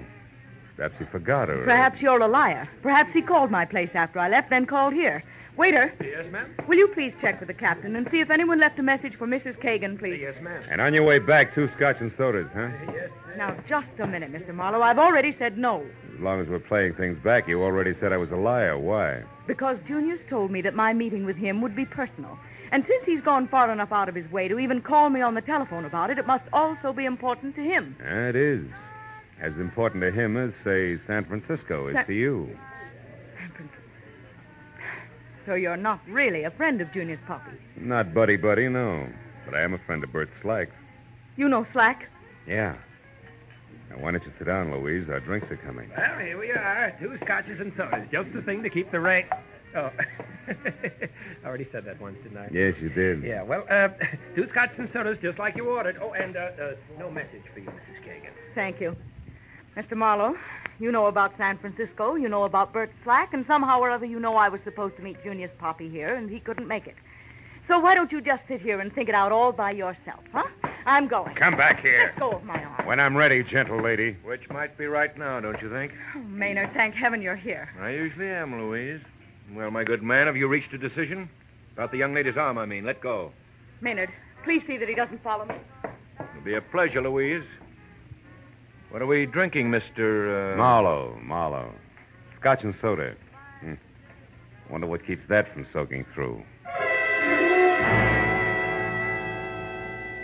Perhaps 0.75 0.95
he 0.99 1.05
forgot 1.05 1.49
or. 1.49 1.63
Perhaps 1.63 2.01
you're 2.01 2.21
a 2.21 2.27
liar. 2.27 2.67
Perhaps 2.81 3.11
he 3.13 3.21
called 3.21 3.51
my 3.51 3.65
place 3.65 3.89
after 3.93 4.19
I 4.19 4.29
left, 4.29 4.49
then 4.49 4.65
called 4.65 4.93
here. 4.93 5.23
Waiter, 5.57 5.93
Yes, 6.01 6.25
ma'am? 6.31 6.55
will 6.67 6.77
you 6.77 6.87
please 6.87 7.13
check 7.19 7.39
with 7.41 7.47
the 7.47 7.53
captain 7.53 7.93
and 7.97 8.07
see 8.11 8.21
if 8.21 8.29
anyone 8.29 8.59
left 8.61 8.79
a 8.79 8.83
message 8.83 9.15
for 9.17 9.27
Mrs. 9.27 9.57
Kagan, 9.61 9.99
please? 9.99 10.17
Yes, 10.21 10.35
ma'am. 10.41 10.63
And 10.69 10.79
on 10.79 10.93
your 10.93 11.03
way 11.03 11.19
back, 11.19 11.53
two 11.53 11.69
scotch 11.75 11.97
and 11.99 12.13
sodas, 12.17 12.47
huh? 12.53 12.69
Yes. 12.93 13.09
Now, 13.35 13.57
just 13.67 13.87
a 13.99 14.07
minute, 14.07 14.31
Mr. 14.31 14.53
Marlowe. 14.55 14.81
I've 14.81 14.99
already 14.99 15.35
said 15.37 15.57
no. 15.57 15.85
As 16.13 16.19
long 16.21 16.39
as 16.39 16.47
we're 16.47 16.59
playing 16.59 16.93
things 16.95 17.17
back, 17.21 17.45
you 17.49 17.61
already 17.61 17.93
said 17.99 18.13
I 18.13 18.17
was 18.17 18.31
a 18.31 18.37
liar. 18.37 18.77
Why? 18.77 19.21
Because 19.49 19.77
Junius 19.87 20.19
told 20.29 20.51
me 20.51 20.61
that 20.61 20.75
my 20.75 20.93
meeting 20.93 21.25
with 21.25 21.35
him 21.35 21.59
would 21.61 21.75
be 21.75 21.83
personal. 21.83 22.37
And 22.71 22.85
since 22.87 23.03
he's 23.03 23.21
gone 23.21 23.47
far 23.47 23.71
enough 23.71 23.91
out 23.91 24.07
of 24.07 24.13
his 24.13 24.31
way 24.31 24.47
to 24.47 24.59
even 24.59 24.79
call 24.79 25.09
me 25.09 25.21
on 25.21 25.33
the 25.33 25.41
telephone 25.41 25.85
about 25.85 26.11
it, 26.11 26.19
it 26.19 26.27
must 26.27 26.43
also 26.53 26.93
be 26.93 27.05
important 27.05 27.55
to 27.55 27.63
him. 27.63 27.95
It 27.99 28.35
is. 28.35 28.67
As 29.41 29.53
important 29.53 30.03
to 30.03 30.11
him 30.11 30.37
as, 30.37 30.51
say, 30.63 30.99
San 31.07 31.25
Francisco 31.25 31.87
is 31.87 31.95
Sa- 31.95 32.03
to 32.03 32.13
you. 32.13 32.55
So 35.47 35.55
you're 35.55 35.77
not 35.77 35.99
really 36.07 36.43
a 36.43 36.51
friend 36.51 36.79
of 36.79 36.93
Junius 36.93 37.19
Poppy. 37.25 37.57
Not 37.75 38.13
buddy 38.13 38.37
buddy, 38.37 38.69
no. 38.69 39.09
But 39.45 39.55
I 39.55 39.63
am 39.63 39.73
a 39.73 39.79
friend 39.79 40.03
of 40.03 40.11
Bert 40.13 40.29
Slack. 40.43 40.69
You 41.37 41.49
know 41.49 41.65
Slack? 41.73 42.05
Yeah. 42.45 42.75
Now, 43.89 43.97
why 43.97 44.11
don't 44.11 44.23
you 44.23 44.31
sit 44.37 44.45
down, 44.45 44.71
Louise? 44.71 45.09
Our 45.09 45.19
drinks 45.19 45.49
are 45.51 45.57
coming. 45.57 45.89
Well, 45.97 46.19
here 46.19 46.37
we 46.37 46.51
are. 46.51 46.95
Two 46.99 47.17
scotches 47.23 47.59
and 47.59 47.73
sodas. 47.75 48.07
Just 48.11 48.31
the 48.33 48.41
thing 48.41 48.61
to 48.63 48.69
keep 48.69 48.91
the 48.91 48.99
rain. 48.99 49.25
Oh. 49.75 49.91
I 50.49 51.47
already 51.47 51.67
said 51.71 51.85
that 51.85 52.01
once, 52.01 52.17
didn't 52.23 52.37
I? 52.37 52.49
Yes, 52.51 52.75
you 52.81 52.89
did. 52.89 53.23
Yeah, 53.23 53.43
well, 53.43 53.65
uh, 53.69 53.89
two 54.35 54.47
scotches 54.49 54.79
and 54.79 54.89
sodas 54.93 55.17
just 55.21 55.39
like 55.39 55.55
you 55.55 55.69
ordered. 55.69 55.97
Oh, 56.01 56.13
and 56.13 56.37
uh, 56.37 56.51
uh, 56.61 56.71
no 56.97 57.09
message 57.09 57.43
for 57.53 57.59
you, 57.59 57.67
Mrs. 57.67 58.03
Kagan. 58.05 58.31
Thank 58.55 58.81
you. 58.81 58.95
Mr. 59.77 59.95
Marlowe, 59.95 60.35
you 60.79 60.91
know 60.91 61.05
about 61.05 61.33
San 61.37 61.57
Francisco, 61.57 62.15
you 62.15 62.27
know 62.27 62.43
about 62.43 62.73
Bert 62.73 62.91
Slack, 63.03 63.33
and 63.33 63.45
somehow 63.47 63.79
or 63.79 63.91
other 63.91 64.05
you 64.05 64.19
know 64.19 64.35
I 64.35 64.49
was 64.49 64.59
supposed 64.63 64.95
to 64.97 65.01
meet 65.03 65.23
Junius 65.23 65.51
Poppy 65.59 65.89
here, 65.89 66.15
and 66.15 66.29
he 66.29 66.39
couldn't 66.39 66.67
make 66.67 66.87
it. 66.87 66.95
So 67.67 67.79
why 67.79 67.93
don't 67.93 68.11
you 68.11 68.19
just 68.19 68.41
sit 68.47 68.61
here 68.61 68.79
and 68.79 68.91
think 68.91 69.09
it 69.09 69.15
out 69.15 69.31
all 69.31 69.51
by 69.51 69.71
yourself, 69.71 70.23
huh? 70.33 70.47
I'm 70.85 71.07
going. 71.07 71.35
Come 71.35 71.55
back 71.55 71.81
here. 71.81 72.11
Let 72.13 72.19
go 72.19 72.31
of 72.31 72.43
my 72.43 72.63
arm. 72.63 72.85
When 72.85 72.99
I'm 72.99 73.15
ready, 73.15 73.43
gentle 73.43 73.81
lady. 73.81 74.17
Which 74.23 74.49
might 74.49 74.77
be 74.77 74.85
right 74.85 75.15
now, 75.17 75.39
don't 75.39 75.61
you 75.61 75.69
think? 75.69 75.93
Oh, 76.15 76.19
Maynard, 76.19 76.73
thank 76.73 76.95
heaven 76.95 77.21
you're 77.21 77.35
here. 77.35 77.69
I 77.79 77.91
usually 77.91 78.27
am, 78.27 78.59
Louise. 78.59 79.01
Well, 79.53 79.71
my 79.71 79.83
good 79.83 80.03
man, 80.03 80.27
have 80.27 80.37
you 80.37 80.47
reached 80.47 80.73
a 80.73 80.77
decision? 80.77 81.29
About 81.73 81.91
the 81.91 81.97
young 81.97 82.13
lady's 82.13 82.37
arm, 82.37 82.57
I 82.57 82.65
mean. 82.65 82.85
Let 82.85 83.01
go. 83.01 83.31
Maynard, 83.81 84.11
please 84.43 84.61
see 84.67 84.77
that 84.77 84.89
he 84.89 84.95
doesn't 84.95 85.23
follow 85.23 85.45
me. 85.45 85.55
It'll 86.19 86.43
be 86.43 86.55
a 86.55 86.61
pleasure, 86.61 87.01
Louise. 87.01 87.43
What 88.89 89.01
are 89.01 89.07
we 89.07 89.25
drinking, 89.25 89.69
Mr. 89.69 90.53
Uh... 90.53 90.57
Marlowe, 90.57 91.17
Marlowe. 91.21 91.73
Scotch 92.39 92.63
and 92.63 92.75
soda. 92.81 93.15
Hmm. 93.61 93.73
Wonder 94.69 94.87
what 94.87 95.05
keeps 95.05 95.27
that 95.29 95.53
from 95.53 95.67
soaking 95.71 96.05
through. 96.13 96.43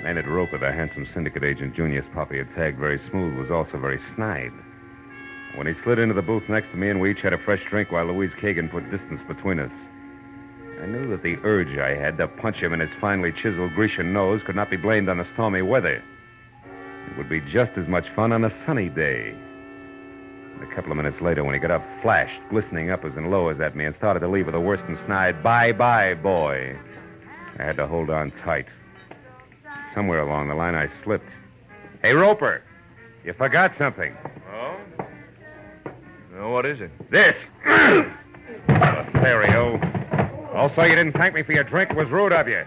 Maynard 0.05 0.27
Roper, 0.27 0.59
the 0.59 0.71
handsome 0.71 1.07
syndicate 1.11 1.43
agent 1.43 1.75
Junius 1.75 2.05
Poppy 2.13 2.37
had 2.37 2.53
tagged 2.53 2.77
very 2.77 3.01
smooth, 3.09 3.39
was 3.39 3.49
also 3.49 3.79
very 3.79 3.99
snide. 4.13 4.51
When 5.55 5.65
he 5.65 5.73
slid 5.81 5.97
into 5.97 6.13
the 6.13 6.21
booth 6.21 6.47
next 6.47 6.69
to 6.69 6.77
me 6.77 6.91
and 6.91 7.01
we 7.01 7.09
each 7.09 7.21
had 7.21 7.33
a 7.33 7.39
fresh 7.39 7.63
drink 7.71 7.91
while 7.91 8.05
Louise 8.05 8.29
Kagan 8.39 8.69
put 8.69 8.91
distance 8.91 9.21
between 9.27 9.59
us, 9.59 9.71
I 10.79 10.85
knew 10.85 11.09
that 11.09 11.23
the 11.23 11.39
urge 11.41 11.79
I 11.79 11.95
had 11.95 12.19
to 12.19 12.27
punch 12.27 12.57
him 12.57 12.71
in 12.71 12.81
his 12.81 12.91
finely 13.01 13.31
chiseled 13.31 13.73
Grecian 13.73 14.13
nose 14.13 14.43
could 14.45 14.55
not 14.55 14.69
be 14.69 14.77
blamed 14.77 15.09
on 15.09 15.17
the 15.17 15.27
stormy 15.33 15.63
weather. 15.63 16.03
It 17.09 17.17
would 17.17 17.27
be 17.27 17.41
just 17.41 17.71
as 17.75 17.87
much 17.87 18.07
fun 18.09 18.31
on 18.31 18.45
a 18.45 18.53
sunny 18.63 18.89
day. 18.89 19.35
A 20.61 20.75
couple 20.75 20.91
of 20.91 20.97
minutes 20.97 21.19
later, 21.19 21.43
when 21.43 21.55
he 21.55 21.59
got 21.59 21.71
up, 21.71 21.83
flashed, 22.03 22.41
glistening 22.51 22.91
uppers 22.91 23.17
and 23.17 23.31
lowers 23.31 23.59
at 23.59 23.75
me, 23.75 23.85
and 23.85 23.95
started 23.95 24.19
to 24.19 24.27
leave 24.27 24.45
with 24.45 24.53
a 24.53 24.59
worse 24.59 24.81
than 24.81 25.03
snide, 25.07 25.41
bye 25.41 25.71
bye, 25.71 26.13
boy. 26.13 26.77
I 27.57 27.63
had 27.63 27.77
to 27.77 27.87
hold 27.87 28.11
on 28.11 28.29
tight. 28.43 28.67
Somewhere 29.95 30.19
along 30.19 30.49
the 30.49 30.55
line, 30.55 30.75
I 30.75 30.89
slipped. 31.03 31.29
Hey, 32.01 32.13
Roper, 32.13 32.61
you 33.23 33.33
forgot 33.33 33.71
something. 33.77 34.15
Oh? 34.53 34.77
Well, 36.33 36.51
what 36.51 36.65
is 36.65 36.81
it? 36.81 36.91
This. 37.09 37.35
Lothario. 38.67 39.79
Also, 40.53 40.83
you 40.83 40.95
didn't 40.95 41.13
thank 41.13 41.33
me 41.33 41.43
for 41.43 41.53
your 41.53 41.63
drink. 41.63 41.91
It 41.91 41.95
was 41.95 42.09
rude 42.09 42.33
of 42.33 42.49
you. 42.49 42.65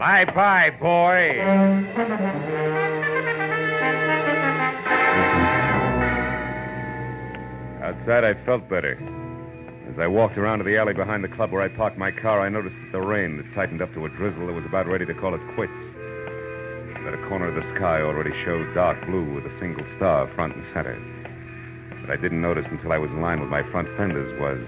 Bye 0.00 0.24
bye, 0.24 0.70
boy. 0.80 1.40
Outside, 7.82 8.24
I 8.24 8.34
felt 8.44 8.68
better. 8.68 8.98
As 9.88 9.98
I 10.00 10.08
walked 10.08 10.36
around 10.36 10.58
to 10.58 10.64
the 10.64 10.76
alley 10.76 10.92
behind 10.92 11.22
the 11.22 11.28
club 11.28 11.52
where 11.52 11.62
I 11.62 11.68
parked 11.68 11.96
my 11.96 12.10
car, 12.10 12.40
I 12.40 12.48
noticed 12.48 12.74
that 12.82 12.92
the 12.92 13.00
rain 13.00 13.36
had 13.36 13.54
tightened 13.54 13.80
up 13.80 13.94
to 13.94 14.06
a 14.06 14.08
drizzle 14.08 14.48
that 14.48 14.52
was 14.52 14.64
about 14.64 14.88
ready 14.88 15.06
to 15.06 15.14
call 15.14 15.34
it 15.34 15.40
quits. 15.54 15.72
That 17.04 17.12
a 17.12 17.28
corner 17.28 17.48
of 17.48 17.54
the 17.54 17.74
sky 17.76 18.00
already 18.00 18.32
showed 18.44 18.74
dark 18.74 19.04
blue 19.06 19.34
with 19.34 19.44
a 19.44 19.58
single 19.60 19.84
star 19.96 20.26
front 20.34 20.56
and 20.56 20.64
center. 20.72 20.94
What 22.00 22.10
I 22.10 22.16
didn't 22.16 22.40
notice 22.40 22.64
until 22.70 22.92
I 22.92 22.98
was 22.98 23.10
in 23.10 23.20
line 23.20 23.40
with 23.40 23.50
my 23.50 23.62
front 23.70 23.88
fenders 23.96 24.40
was 24.40 24.58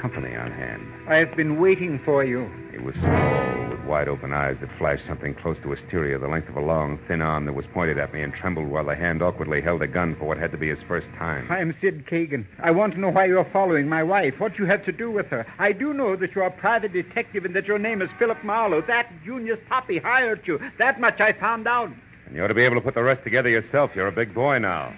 company 0.00 0.34
on 0.34 0.50
hand. 0.50 0.82
I've 1.08 1.36
been 1.36 1.58
waiting 1.60 1.98
for 2.04 2.24
you. 2.24 2.50
It 2.72 2.82
was 2.82 2.94
small, 2.96 3.53
wide 3.86 4.08
open 4.08 4.32
eyes 4.32 4.56
that 4.60 4.70
flashed 4.78 5.06
something 5.06 5.34
close 5.34 5.56
to 5.62 5.70
hysteria, 5.70 6.18
the 6.18 6.28
length 6.28 6.48
of 6.48 6.56
a 6.56 6.60
long, 6.60 6.98
thin 7.06 7.20
arm 7.20 7.44
that 7.46 7.52
was 7.52 7.66
pointed 7.72 7.98
at 7.98 8.12
me 8.12 8.22
and 8.22 8.32
trembled 8.32 8.68
while 8.68 8.84
the 8.84 8.94
hand 8.94 9.22
awkwardly 9.22 9.60
held 9.60 9.82
a 9.82 9.86
gun 9.86 10.16
for 10.16 10.24
what 10.24 10.38
had 10.38 10.50
to 10.52 10.58
be 10.58 10.68
his 10.68 10.78
first 10.88 11.06
time. 11.18 11.46
I'm 11.50 11.74
Sid 11.80 12.06
Kagan. 12.06 12.46
I 12.60 12.70
want 12.70 12.94
to 12.94 13.00
know 13.00 13.10
why 13.10 13.26
you're 13.26 13.44
following 13.44 13.88
my 13.88 14.02
wife, 14.02 14.40
what 14.40 14.58
you 14.58 14.66
had 14.66 14.84
to 14.86 14.92
do 14.92 15.10
with 15.10 15.26
her. 15.28 15.46
I 15.58 15.72
do 15.72 15.92
know 15.92 16.16
that 16.16 16.34
you're 16.34 16.44
a 16.44 16.50
private 16.50 16.92
detective 16.92 17.44
and 17.44 17.54
that 17.54 17.66
your 17.66 17.78
name 17.78 18.02
is 18.02 18.10
Philip 18.18 18.42
Marlowe. 18.42 18.82
That 18.82 19.12
Junius 19.24 19.58
Poppy 19.68 19.98
hired 19.98 20.46
you. 20.46 20.60
That 20.78 21.00
much 21.00 21.20
I 21.20 21.32
found 21.32 21.66
out. 21.66 21.90
And 22.26 22.34
you 22.34 22.42
ought 22.42 22.48
to 22.48 22.54
be 22.54 22.62
able 22.62 22.76
to 22.76 22.80
put 22.80 22.94
the 22.94 23.02
rest 23.02 23.22
together 23.22 23.48
yourself. 23.48 23.92
You're 23.94 24.08
a 24.08 24.12
big 24.12 24.34
boy 24.34 24.58
now. 24.58 24.96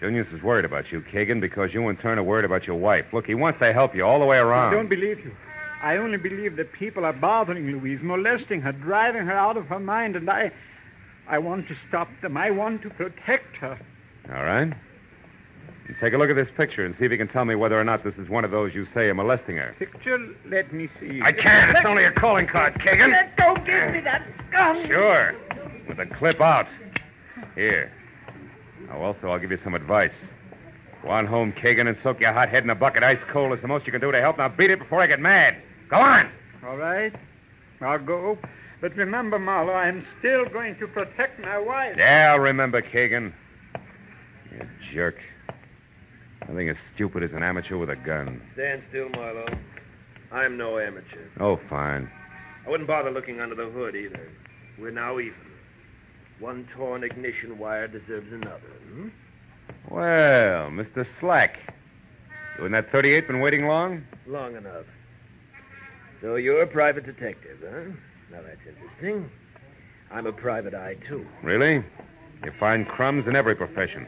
Junius 0.00 0.26
is 0.32 0.42
worried 0.42 0.64
about 0.64 0.92
you, 0.92 1.00
Kagan, 1.00 1.40
because 1.40 1.72
you 1.72 1.88
in 1.88 1.96
turn 1.96 2.18
are 2.18 2.22
worried 2.22 2.44
about 2.44 2.66
your 2.66 2.76
wife. 2.76 3.06
Look, 3.12 3.26
he 3.26 3.34
wants 3.34 3.60
to 3.60 3.72
help 3.72 3.94
you 3.94 4.04
all 4.04 4.18
the 4.18 4.26
way 4.26 4.38
around. 4.38 4.72
I 4.72 4.76
don't 4.76 4.88
believe 4.88 5.24
you. 5.24 5.34
I 5.84 5.98
only 5.98 6.16
believe 6.16 6.56
that 6.56 6.72
people 6.72 7.04
are 7.04 7.12
bothering 7.12 7.70
Louise, 7.70 8.00
molesting 8.02 8.62
her, 8.62 8.72
driving 8.72 9.26
her 9.26 9.36
out 9.36 9.58
of 9.58 9.66
her 9.66 9.78
mind, 9.78 10.16
and 10.16 10.30
I. 10.30 10.50
I 11.26 11.38
want 11.38 11.68
to 11.68 11.76
stop 11.88 12.08
them. 12.22 12.36
I 12.36 12.50
want 12.50 12.82
to 12.82 12.90
protect 12.90 13.56
her. 13.56 13.78
All 14.34 14.44
right. 14.44 14.72
You 15.88 15.94
take 16.00 16.14
a 16.14 16.18
look 16.18 16.30
at 16.30 16.36
this 16.36 16.48
picture 16.56 16.84
and 16.86 16.94
see 16.98 17.04
if 17.04 17.12
you 17.12 17.18
can 17.18 17.28
tell 17.28 17.44
me 17.44 17.54
whether 17.54 17.78
or 17.78 17.84
not 17.84 18.02
this 18.02 18.14
is 18.16 18.28
one 18.30 18.44
of 18.44 18.50
those 18.50 18.74
you 18.74 18.86
say 18.94 19.08
are 19.08 19.14
molesting 19.14 19.56
her. 19.56 19.74
Picture? 19.78 20.18
Let 20.46 20.72
me 20.72 20.88
see. 21.00 21.20
I 21.22 21.32
can't. 21.32 21.76
It's 21.76 21.84
only 21.84 22.04
a 22.04 22.10
calling 22.10 22.46
card, 22.46 22.74
Kagan. 22.74 23.10
Let 23.10 23.36
go. 23.36 23.54
Give 23.56 23.92
me 23.92 24.00
that 24.00 24.22
gun. 24.50 24.86
Sure. 24.86 25.34
With 25.86 25.98
the 25.98 26.06
clip 26.06 26.40
out. 26.40 26.66
Here. 27.54 27.92
Now, 28.88 29.02
also, 29.02 29.28
I'll 29.28 29.38
give 29.38 29.50
you 29.50 29.58
some 29.62 29.74
advice. 29.74 30.12
Go 31.02 31.10
on 31.10 31.26
home, 31.26 31.52
Kagan, 31.52 31.88
and 31.88 31.96
soak 32.02 32.20
your 32.20 32.32
hot 32.32 32.48
head 32.48 32.64
in 32.64 32.70
a 32.70 32.74
bucket 32.74 33.02
ice 33.02 33.18
cold. 33.28 33.52
It's 33.52 33.60
the 33.60 33.68
most 33.68 33.84
you 33.84 33.92
can 33.92 34.00
do 34.00 34.10
to 34.12 34.20
help. 34.20 34.38
Now 34.38 34.48
beat 34.48 34.70
it 34.70 34.78
before 34.78 35.02
I 35.02 35.06
get 35.06 35.20
mad. 35.20 35.56
Go 35.94 36.00
on. 36.00 36.28
All 36.66 36.76
right. 36.76 37.14
I'll 37.80 38.00
go. 38.00 38.36
But 38.80 38.96
remember, 38.96 39.38
Marlowe, 39.38 39.74
I'm 39.74 40.04
still 40.18 40.44
going 40.46 40.74
to 40.80 40.88
protect 40.88 41.38
my 41.38 41.56
wife. 41.56 41.94
Yeah, 41.96 42.32
I'll 42.32 42.40
remember, 42.40 42.82
Kagan. 42.82 43.32
You 44.50 44.66
jerk. 44.92 45.14
Nothing 46.48 46.68
as 46.68 46.76
stupid 46.92 47.22
as 47.22 47.30
an 47.30 47.44
amateur 47.44 47.76
with 47.76 47.90
a 47.90 47.96
gun. 47.96 48.42
Stand 48.54 48.82
still, 48.88 49.08
Marlowe. 49.10 49.46
I'm 50.32 50.56
no 50.56 50.80
amateur. 50.80 51.28
Oh, 51.38 51.60
fine. 51.70 52.10
I 52.66 52.70
wouldn't 52.70 52.88
bother 52.88 53.12
looking 53.12 53.40
under 53.40 53.54
the 53.54 53.70
hood 53.70 53.94
either. 53.94 54.28
We're 54.76 54.90
now 54.90 55.20
even. 55.20 55.38
One 56.40 56.68
torn 56.74 57.04
ignition 57.04 57.56
wire 57.56 57.86
deserves 57.86 58.32
another. 58.32 58.58
Hmm? 58.92 59.08
Well, 59.88 60.70
Mr. 60.70 61.06
Slack. 61.20 61.56
You 62.58 62.64
and 62.64 62.74
that 62.74 62.90
38 62.90 63.28
been 63.28 63.40
waiting 63.40 63.68
long? 63.68 64.02
Long 64.26 64.56
enough. 64.56 64.86
So 66.24 66.36
you're 66.36 66.62
a 66.62 66.66
private 66.66 67.04
detective, 67.04 67.58
huh? 67.62 67.92
Now 68.32 68.40
that's 68.40 68.58
interesting. 68.66 69.30
I'm 70.10 70.26
a 70.26 70.32
private 70.32 70.72
eye, 70.72 70.96
too. 71.06 71.26
Really? 71.42 71.84
You 72.42 72.52
find 72.58 72.88
crumbs 72.88 73.26
in 73.26 73.36
every 73.36 73.54
profession. 73.54 74.06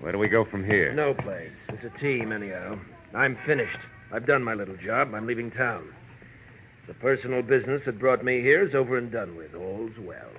Where 0.00 0.12
do 0.12 0.18
we 0.18 0.28
go 0.28 0.46
from 0.46 0.64
here? 0.64 0.94
No 0.94 1.12
place. 1.12 1.52
It's 1.68 1.84
a 1.84 1.98
team, 1.98 2.32
anyhow. 2.32 2.78
I'm 3.12 3.36
finished. 3.44 3.76
I've 4.10 4.24
done 4.24 4.42
my 4.42 4.54
little 4.54 4.78
job. 4.78 5.12
I'm 5.14 5.26
leaving 5.26 5.50
town. 5.50 5.92
The 6.86 6.94
personal 6.94 7.42
business 7.42 7.82
that 7.84 7.98
brought 7.98 8.24
me 8.24 8.40
here 8.40 8.66
is 8.66 8.74
over 8.74 8.96
and 8.96 9.12
done 9.12 9.36
with. 9.36 9.54
All's 9.54 9.98
well. 10.00 10.30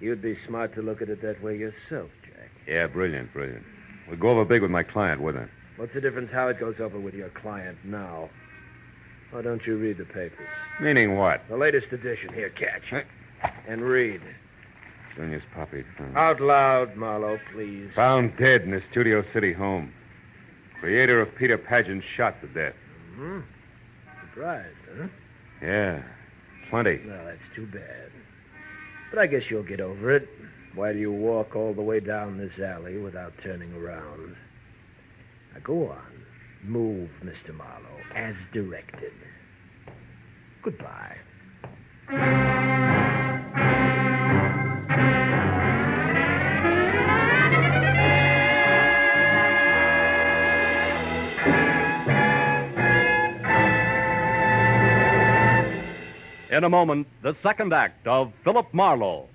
You'd 0.00 0.22
be 0.22 0.38
smart 0.46 0.74
to 0.76 0.80
look 0.80 1.02
at 1.02 1.10
it 1.10 1.20
that 1.20 1.42
way 1.42 1.58
yourself, 1.58 2.08
Jack. 2.24 2.50
Yeah, 2.66 2.86
brilliant, 2.86 3.30
brilliant. 3.34 3.66
We'll 4.08 4.16
go 4.16 4.28
over 4.28 4.46
big 4.46 4.62
with 4.62 4.70
my 4.70 4.84
client, 4.84 5.20
wouldn't 5.20 5.44
her. 5.44 5.50
What's 5.76 5.92
the 5.92 6.00
difference 6.00 6.30
how 6.32 6.48
it 6.48 6.58
goes 6.58 6.76
over 6.80 6.98
with 6.98 7.12
your 7.12 7.28
client 7.28 7.76
now? 7.84 8.30
Why 9.30 9.42
don't 9.42 9.66
you 9.66 9.76
read 9.76 9.98
the 9.98 10.04
papers? 10.04 10.46
Meaning 10.80 11.16
what? 11.16 11.42
The 11.48 11.56
latest 11.56 11.88
edition. 11.92 12.32
Here, 12.32 12.50
catch. 12.50 13.04
And 13.66 13.82
read. 13.82 14.20
Junius 15.16 15.42
Poppy. 15.54 15.84
found- 15.96 16.16
Out 16.16 16.40
loud, 16.40 16.96
Marlowe, 16.96 17.40
please. 17.52 17.90
Found 17.94 18.36
dead 18.36 18.62
in 18.62 18.72
his 18.72 18.82
Studio 18.90 19.24
City 19.32 19.52
home. 19.52 19.92
Creator 20.80 21.20
of 21.22 21.34
Peter 21.34 21.56
Pageant 21.58 22.04
shot 22.04 22.40
to 22.42 22.46
death. 22.48 22.74
Mm-hmm. 23.12 23.40
Surprised, 24.28 24.76
huh? 24.98 25.08
Yeah, 25.62 26.02
plenty. 26.68 27.00
Well, 27.06 27.24
that's 27.24 27.38
too 27.54 27.66
bad. 27.66 28.10
But 29.10 29.20
I 29.20 29.26
guess 29.26 29.50
you'll 29.50 29.62
get 29.62 29.80
over 29.80 30.10
it 30.10 30.28
while 30.74 30.94
you 30.94 31.10
walk 31.10 31.56
all 31.56 31.72
the 31.72 31.80
way 31.82 32.00
down 32.00 32.36
this 32.36 32.58
alley 32.58 32.98
without 32.98 33.32
turning 33.42 33.72
around. 33.74 34.36
Now 35.54 35.60
go 35.64 35.88
on. 35.88 36.25
Move, 36.66 37.10
Mr. 37.24 37.54
Marlowe, 37.54 38.00
as 38.14 38.34
directed. 38.52 39.12
Goodbye. 40.62 41.16
In 56.50 56.64
a 56.64 56.68
moment, 56.70 57.06
the 57.22 57.36
second 57.42 57.72
act 57.74 58.06
of 58.06 58.32
Philip 58.42 58.72
Marlowe. 58.72 59.28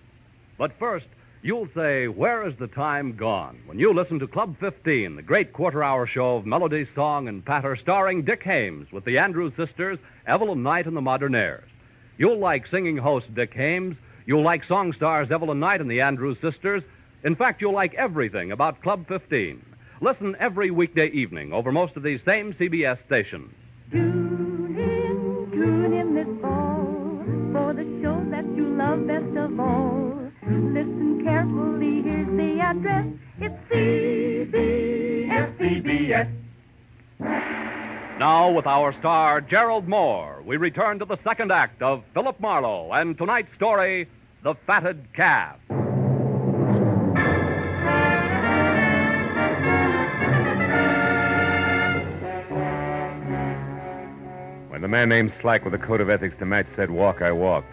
But 0.57 0.71
first, 0.79 1.05
you'll 1.41 1.67
say, 1.73 2.07
Where 2.07 2.47
is 2.47 2.55
the 2.57 2.67
time 2.67 3.15
gone? 3.15 3.59
When 3.65 3.79
you 3.79 3.93
listen 3.93 4.19
to 4.19 4.27
Club 4.27 4.55
15, 4.59 5.15
the 5.15 5.21
great 5.21 5.53
quarter 5.53 5.83
hour 5.83 6.05
show 6.05 6.37
of 6.37 6.45
melody, 6.45 6.87
song, 6.95 7.27
and 7.27 7.43
patter 7.43 7.75
starring 7.75 8.23
Dick 8.23 8.43
Haymes 8.43 8.91
with 8.91 9.05
the 9.05 9.17
Andrews 9.17 9.53
sisters, 9.55 9.99
Evelyn 10.27 10.63
Knight, 10.63 10.85
and 10.85 10.95
the 10.95 11.01
Modernaires. 11.01 11.67
You'll 12.17 12.39
like 12.39 12.67
singing 12.67 12.97
host 12.97 13.33
Dick 13.33 13.53
Haymes. 13.53 13.95
You'll 14.25 14.43
like 14.43 14.63
song 14.65 14.93
stars 14.93 15.31
Evelyn 15.31 15.59
Knight 15.59 15.81
and 15.81 15.89
the 15.89 16.01
Andrews 16.01 16.37
sisters. 16.41 16.83
In 17.23 17.35
fact, 17.35 17.61
you'll 17.61 17.73
like 17.73 17.93
everything 17.95 18.51
about 18.51 18.81
Club 18.81 19.07
15. 19.07 19.63
Listen 20.01 20.35
every 20.39 20.71
weekday 20.71 21.09
evening 21.09 21.53
over 21.53 21.71
most 21.71 21.95
of 21.95 22.03
these 22.03 22.19
same 22.25 22.53
CBS 22.53 22.97
stations. 23.05 23.53
Tune 23.91 24.75
in, 24.79 25.51
tune 25.51 25.93
in 25.93 26.15
this 26.15 26.41
fall 26.41 27.23
for 27.51 27.73
the 27.73 27.83
show 28.01 28.23
that 28.31 28.45
you 28.55 28.65
love 28.75 29.05
best 29.05 29.37
of 29.37 29.59
all. 29.59 30.00
Listen 30.43 31.21
carefully, 31.23 32.01
here's 32.01 32.27
the 32.27 32.59
address. 32.59 33.05
It's 33.39 33.55
CBS. 33.69 35.47
Now, 38.19 38.51
with 38.51 38.67
our 38.67 38.93
star, 38.99 39.39
Gerald 39.41 39.87
Mohr, 39.87 40.43
we 40.45 40.57
return 40.57 40.99
to 40.99 41.05
the 41.05 41.17
second 41.23 41.51
act 41.51 41.81
of 41.81 42.03
Philip 42.13 42.39
Marlowe 42.39 42.91
and 42.91 43.17
tonight's 43.17 43.51
story, 43.55 44.07
The 44.43 44.53
Fatted 44.67 45.07
Calf. 45.15 45.57
When 54.69 54.81
the 54.81 54.87
man 54.87 55.09
named 55.09 55.33
Slack 55.41 55.65
with 55.65 55.73
a 55.73 55.79
code 55.79 56.01
of 56.01 56.09
ethics 56.09 56.35
to 56.39 56.45
match 56.45 56.67
said 56.75 56.91
walk, 56.91 57.21
I 57.21 57.31
walked. 57.31 57.67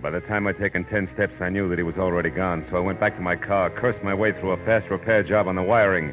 By 0.00 0.10
the 0.10 0.20
time 0.20 0.46
I'd 0.46 0.58
taken 0.58 0.84
ten 0.84 1.08
steps, 1.14 1.34
I 1.40 1.48
knew 1.48 1.68
that 1.68 1.78
he 1.78 1.82
was 1.84 1.96
already 1.96 2.30
gone, 2.30 2.66
so 2.70 2.76
I 2.76 2.80
went 2.80 2.98
back 2.98 3.14
to 3.16 3.22
my 3.22 3.36
car, 3.36 3.70
cursed 3.70 4.02
my 4.02 4.14
way 4.14 4.32
through 4.32 4.52
a 4.52 4.64
fast 4.64 4.90
repair 4.90 5.22
job 5.22 5.46
on 5.46 5.54
the 5.54 5.62
wiring, 5.62 6.12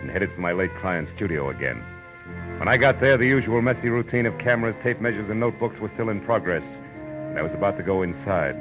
and 0.00 0.10
headed 0.10 0.32
for 0.32 0.40
my 0.40 0.52
late 0.52 0.74
client's 0.80 1.12
studio 1.16 1.50
again. 1.50 1.82
When 2.58 2.68
I 2.68 2.76
got 2.76 3.00
there, 3.00 3.16
the 3.16 3.26
usual 3.26 3.62
messy 3.62 3.88
routine 3.88 4.26
of 4.26 4.36
cameras, 4.38 4.76
tape 4.82 5.00
measures, 5.00 5.30
and 5.30 5.40
notebooks 5.40 5.80
was 5.80 5.90
still 5.94 6.10
in 6.10 6.20
progress. 6.20 6.62
And 6.94 7.38
I 7.38 7.42
was 7.42 7.52
about 7.52 7.78
to 7.78 7.82
go 7.82 8.02
inside. 8.02 8.56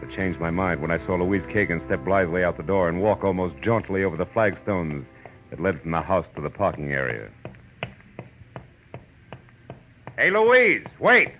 But 0.00 0.10
changed 0.10 0.40
my 0.40 0.50
mind 0.50 0.80
when 0.80 0.90
I 0.90 1.04
saw 1.04 1.16
Louise 1.16 1.42
Kagan 1.42 1.84
step 1.86 2.04
blithely 2.04 2.44
out 2.44 2.56
the 2.56 2.62
door 2.62 2.88
and 2.88 3.02
walk 3.02 3.24
almost 3.24 3.60
jauntily 3.60 4.04
over 4.04 4.16
the 4.16 4.26
flagstones 4.26 5.04
that 5.50 5.60
led 5.60 5.80
from 5.82 5.90
the 5.90 6.00
house 6.00 6.26
to 6.36 6.40
the 6.40 6.50
parking 6.50 6.92
area. 6.92 7.28
Hey, 10.16 10.30
Louise, 10.30 10.86
wait! 10.98 11.32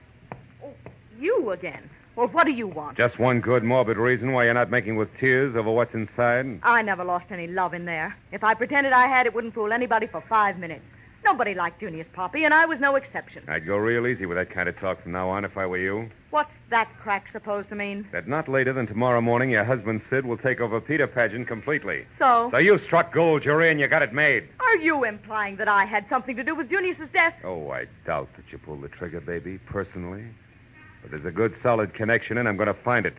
Oh, 0.62 0.74
You 1.18 1.50
again. 1.50 1.88
Well, 2.16 2.28
what 2.28 2.44
do 2.44 2.52
you 2.52 2.66
want? 2.66 2.96
Just 2.96 3.18
one 3.18 3.40
good, 3.40 3.62
morbid 3.62 3.98
reason 3.98 4.32
why 4.32 4.46
you're 4.46 4.54
not 4.54 4.70
making 4.70 4.96
with 4.96 5.14
tears 5.18 5.54
over 5.54 5.70
what's 5.70 5.92
inside. 5.94 6.60
I 6.62 6.80
never 6.80 7.04
lost 7.04 7.26
any 7.30 7.46
love 7.46 7.74
in 7.74 7.84
there. 7.84 8.16
If 8.32 8.42
I 8.42 8.54
pretended 8.54 8.94
I 8.94 9.06
had, 9.06 9.26
it 9.26 9.34
wouldn't 9.34 9.52
fool 9.52 9.70
anybody 9.70 10.06
for 10.06 10.22
five 10.22 10.58
minutes. 10.58 10.82
Nobody 11.26 11.52
liked 11.54 11.80
Junius 11.80 12.06
Poppy, 12.14 12.44
and 12.44 12.54
I 12.54 12.64
was 12.64 12.80
no 12.80 12.94
exception. 12.94 13.42
I'd 13.48 13.66
go 13.66 13.76
real 13.76 14.06
easy 14.06 14.24
with 14.24 14.38
that 14.38 14.48
kind 14.48 14.66
of 14.68 14.78
talk 14.78 15.02
from 15.02 15.12
now 15.12 15.28
on 15.28 15.44
if 15.44 15.58
I 15.58 15.66
were 15.66 15.76
you. 15.76 16.08
What's 16.30 16.52
that 16.70 16.88
crack 17.02 17.26
supposed 17.32 17.68
to 17.68 17.74
mean? 17.74 18.08
That 18.12 18.28
not 18.28 18.48
later 18.48 18.72
than 18.72 18.86
tomorrow 18.86 19.20
morning, 19.20 19.50
your 19.50 19.64
husband 19.64 20.00
Sid 20.08 20.24
will 20.24 20.38
take 20.38 20.60
over 20.60 20.80
Peter 20.80 21.06
Pageant 21.06 21.48
completely. 21.48 22.06
So, 22.18 22.48
So 22.52 22.58
you 22.58 22.78
struck 22.78 23.12
gold, 23.12 23.44
you're 23.44 23.60
in, 23.60 23.78
you 23.78 23.88
got 23.88 24.02
it 24.02 24.14
made. 24.14 24.44
are 24.60 24.76
you 24.76 25.04
implying 25.04 25.56
that 25.56 25.68
I 25.68 25.84
had 25.84 26.06
something 26.08 26.36
to 26.36 26.44
do 26.44 26.54
with 26.54 26.70
Junius's 26.70 27.08
death? 27.12 27.34
Oh, 27.44 27.70
I 27.70 27.86
doubt 28.06 28.28
that 28.36 28.44
you 28.52 28.58
pulled 28.58 28.82
the 28.82 28.88
trigger, 28.88 29.20
baby, 29.20 29.58
personally. 29.66 30.24
But 31.06 31.22
there's 31.22 31.32
a 31.32 31.36
good, 31.36 31.54
solid 31.62 31.94
connection, 31.94 32.36
and 32.36 32.48
I'm 32.48 32.56
going 32.56 32.66
to 32.66 32.74
find 32.74 33.06
it. 33.06 33.14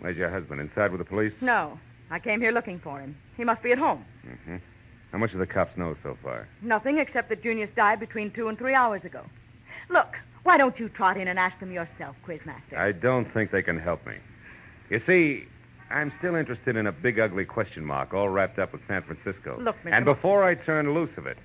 Where's 0.00 0.16
your 0.16 0.30
husband? 0.30 0.60
Inside 0.60 0.90
with 0.90 0.98
the 0.98 1.04
police? 1.04 1.32
No. 1.40 1.78
I 2.10 2.18
came 2.18 2.40
here 2.40 2.50
looking 2.50 2.80
for 2.80 2.98
him. 2.98 3.16
He 3.36 3.44
must 3.44 3.62
be 3.62 3.70
at 3.70 3.78
home. 3.78 4.04
Mm-hmm. 4.26 4.56
How 5.12 5.18
much 5.18 5.30
do 5.30 5.38
the 5.38 5.46
cops 5.46 5.76
know 5.76 5.96
so 6.02 6.18
far? 6.24 6.48
Nothing 6.60 6.98
except 6.98 7.28
that 7.28 7.40
Junius 7.40 7.70
died 7.76 8.00
between 8.00 8.32
two 8.32 8.48
and 8.48 8.58
three 8.58 8.74
hours 8.74 9.04
ago. 9.04 9.24
Look, 9.88 10.16
why 10.42 10.58
don't 10.58 10.76
you 10.80 10.88
trot 10.88 11.16
in 11.16 11.28
and 11.28 11.38
ask 11.38 11.58
them 11.60 11.70
yourself, 11.70 12.16
Quizmaster? 12.26 12.76
I 12.76 12.90
don't 12.90 13.32
think 13.32 13.52
they 13.52 13.62
can 13.62 13.78
help 13.78 14.04
me. 14.08 14.14
You 14.90 15.00
see, 15.06 15.44
I'm 15.90 16.12
still 16.18 16.34
interested 16.34 16.74
in 16.74 16.88
a 16.88 16.92
big, 16.92 17.20
ugly 17.20 17.44
question 17.44 17.84
mark 17.84 18.12
all 18.12 18.28
wrapped 18.28 18.58
up 18.58 18.72
with 18.72 18.82
San 18.88 19.02
Francisco. 19.02 19.56
Look, 19.60 19.76
Mr. 19.84 19.92
And 19.92 20.04
before 20.04 20.42
I 20.42 20.56
turn 20.56 20.92
loose 20.92 21.16
of 21.16 21.28
it, 21.28 21.38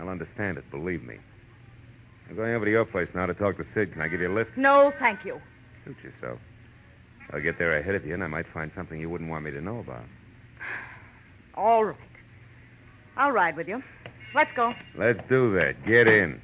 I'll 0.00 0.08
understand 0.08 0.56
it, 0.56 0.70
believe 0.70 1.02
me. 1.02 1.18
I'm 2.28 2.36
going 2.36 2.54
over 2.54 2.64
to 2.64 2.70
your 2.70 2.84
place 2.84 3.08
now 3.14 3.26
to 3.26 3.34
talk 3.34 3.56
to 3.58 3.66
Sid. 3.74 3.92
Can 3.92 4.00
I 4.00 4.08
give 4.08 4.20
you 4.20 4.32
a 4.32 4.34
lift? 4.34 4.56
No, 4.56 4.92
thank 4.98 5.24
you. 5.24 5.40
Suit 5.84 5.96
yourself. 6.02 6.38
I'll 7.32 7.40
get 7.40 7.58
there 7.58 7.78
ahead 7.78 7.94
of 7.94 8.06
you, 8.06 8.14
and 8.14 8.24
I 8.24 8.26
might 8.26 8.46
find 8.52 8.70
something 8.74 8.98
you 9.00 9.10
wouldn't 9.10 9.30
want 9.30 9.44
me 9.44 9.50
to 9.50 9.60
know 9.60 9.78
about. 9.78 10.04
All 11.54 11.84
right. 11.84 11.96
I'll 13.16 13.30
ride 13.30 13.56
with 13.56 13.68
you. 13.68 13.82
Let's 14.34 14.50
go. 14.56 14.74
Let's 14.96 15.20
do 15.28 15.54
that. 15.54 15.84
Get 15.86 16.08
in. 16.08 16.40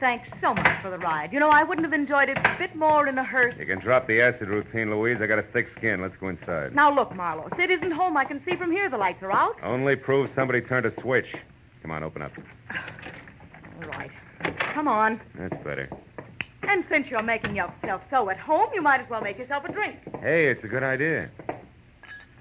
Thanks 0.00 0.26
so 0.40 0.54
much 0.54 0.80
for 0.80 0.90
the 0.90 0.96
ride. 0.96 1.30
You 1.30 1.40
know, 1.40 1.50
I 1.50 1.62
wouldn't 1.62 1.84
have 1.84 1.92
enjoyed 1.92 2.30
it 2.30 2.38
a 2.38 2.56
bit 2.58 2.74
more 2.74 3.06
in 3.06 3.18
a 3.18 3.22
hearse. 3.22 3.54
You 3.58 3.66
can 3.66 3.80
drop 3.80 4.06
the 4.06 4.22
acid 4.22 4.48
routine, 4.48 4.90
Louise. 4.90 5.18
I 5.20 5.26
got 5.26 5.38
a 5.38 5.42
thick 5.42 5.68
skin. 5.76 6.00
Let's 6.00 6.16
go 6.16 6.28
inside. 6.28 6.74
Now, 6.74 6.92
look, 6.92 7.14
Marlowe. 7.14 7.50
Sid 7.56 7.70
isn't 7.70 7.90
home. 7.90 8.16
I 8.16 8.24
can 8.24 8.42
see 8.46 8.56
from 8.56 8.72
here 8.72 8.88
the 8.88 8.96
lights 8.96 9.22
are 9.22 9.30
out. 9.30 9.56
Only 9.62 9.96
proves 9.96 10.30
somebody 10.34 10.62
turned 10.62 10.86
a 10.86 11.00
switch. 11.02 11.36
Come 11.82 11.90
on, 11.90 12.02
open 12.02 12.22
up. 12.22 12.32
All 13.82 13.88
right. 13.88 14.10
Come 14.72 14.88
on. 14.88 15.20
That's 15.34 15.62
better. 15.62 15.90
And 16.62 16.82
since 16.90 17.08
you're 17.08 17.22
making 17.22 17.56
yourself 17.56 18.00
so 18.10 18.30
at 18.30 18.38
home, 18.38 18.70
you 18.74 18.80
might 18.80 19.00
as 19.00 19.10
well 19.10 19.20
make 19.20 19.38
yourself 19.38 19.64
a 19.66 19.72
drink. 19.72 19.96
Hey, 20.20 20.46
it's 20.46 20.64
a 20.64 20.68
good 20.68 20.82
idea. 20.82 21.30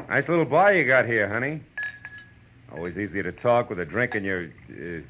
Nice 0.07 0.29
little 0.29 0.45
bar 0.45 0.73
you 0.73 0.85
got 0.85 1.05
here, 1.05 1.27
honey. 1.27 1.61
Always 2.71 2.97
easier 2.97 3.23
to 3.23 3.33
talk 3.33 3.69
with 3.69 3.79
a 3.79 3.85
drink 3.85 4.15
in 4.15 4.23
your. 4.23 4.45
Uh... 4.69 5.01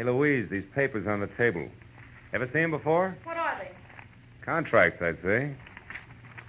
Hey, 0.00 0.06
Louise, 0.06 0.48
these 0.50 0.64
papers 0.74 1.06
on 1.06 1.20
the 1.20 1.26
table. 1.26 1.68
Ever 2.32 2.46
seen 2.54 2.62
them 2.62 2.70
before? 2.70 3.14
What 3.24 3.36
are 3.36 3.58
they? 3.60 3.70
Contracts, 4.42 5.02
I'd 5.02 5.20
say. 5.22 5.54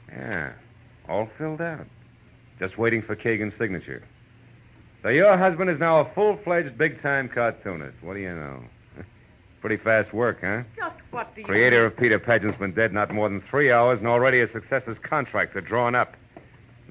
Yeah, 0.07 0.53
all 1.09 1.27
filled 1.37 1.59
out. 1.59 1.85
Just 2.59 2.77
waiting 2.77 3.01
for 3.01 3.13
Kagan's 3.13 3.51
signature. 3.59 4.03
So 5.03 5.09
your 5.09 5.35
husband 5.35 5.69
is 5.69 5.81
now 5.81 5.99
a 5.99 6.05
full-fledged 6.13 6.77
big-time 6.77 7.27
cartoonist. 7.27 8.01
What 8.01 8.13
do 8.13 8.21
you 8.21 8.33
know? 8.33 8.63
Pretty 9.59 9.75
fast 9.75 10.13
work, 10.13 10.37
huh? 10.39 10.63
Just 10.77 10.95
what 11.09 11.35
do 11.35 11.41
you... 11.41 11.45
Creator 11.45 11.87
of 11.87 11.97
Peter 11.97 12.19
Pageant's 12.19 12.57
been 12.57 12.71
dead 12.71 12.93
not 12.93 13.13
more 13.13 13.27
than 13.27 13.41
three 13.49 13.69
hours, 13.69 13.99
and 13.99 14.07
already 14.07 14.39
his 14.39 14.51
successor's 14.53 14.97
contracts 15.03 15.57
are 15.57 15.61
drawn 15.61 15.93
up. 15.93 16.15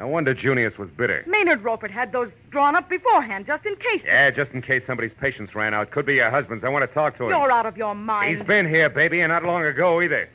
No 0.00 0.08
wonder 0.08 0.32
Junius 0.32 0.78
was 0.78 0.88
bitter. 0.88 1.22
Maynard 1.26 1.62
Roper 1.62 1.86
had 1.86 2.10
those 2.10 2.30
drawn 2.50 2.74
up 2.74 2.88
beforehand, 2.88 3.46
just 3.46 3.66
in 3.66 3.76
case. 3.76 4.00
Yeah, 4.02 4.30
just 4.30 4.50
in 4.52 4.62
case 4.62 4.82
somebody's 4.86 5.12
patience 5.20 5.54
ran 5.54 5.74
out. 5.74 5.90
Could 5.90 6.06
be 6.06 6.14
your 6.14 6.30
husband's. 6.30 6.64
I 6.64 6.70
want 6.70 6.88
to 6.88 6.94
talk 6.94 7.18
to 7.18 7.24
him. 7.24 7.28
You're 7.28 7.52
out 7.52 7.66
of 7.66 7.76
your 7.76 7.94
mind. 7.94 8.34
He's 8.34 8.46
been 8.46 8.66
here, 8.66 8.88
baby, 8.88 9.20
and 9.20 9.30
not 9.30 9.44
long 9.44 9.62
ago 9.62 10.00
either. 10.00 10.30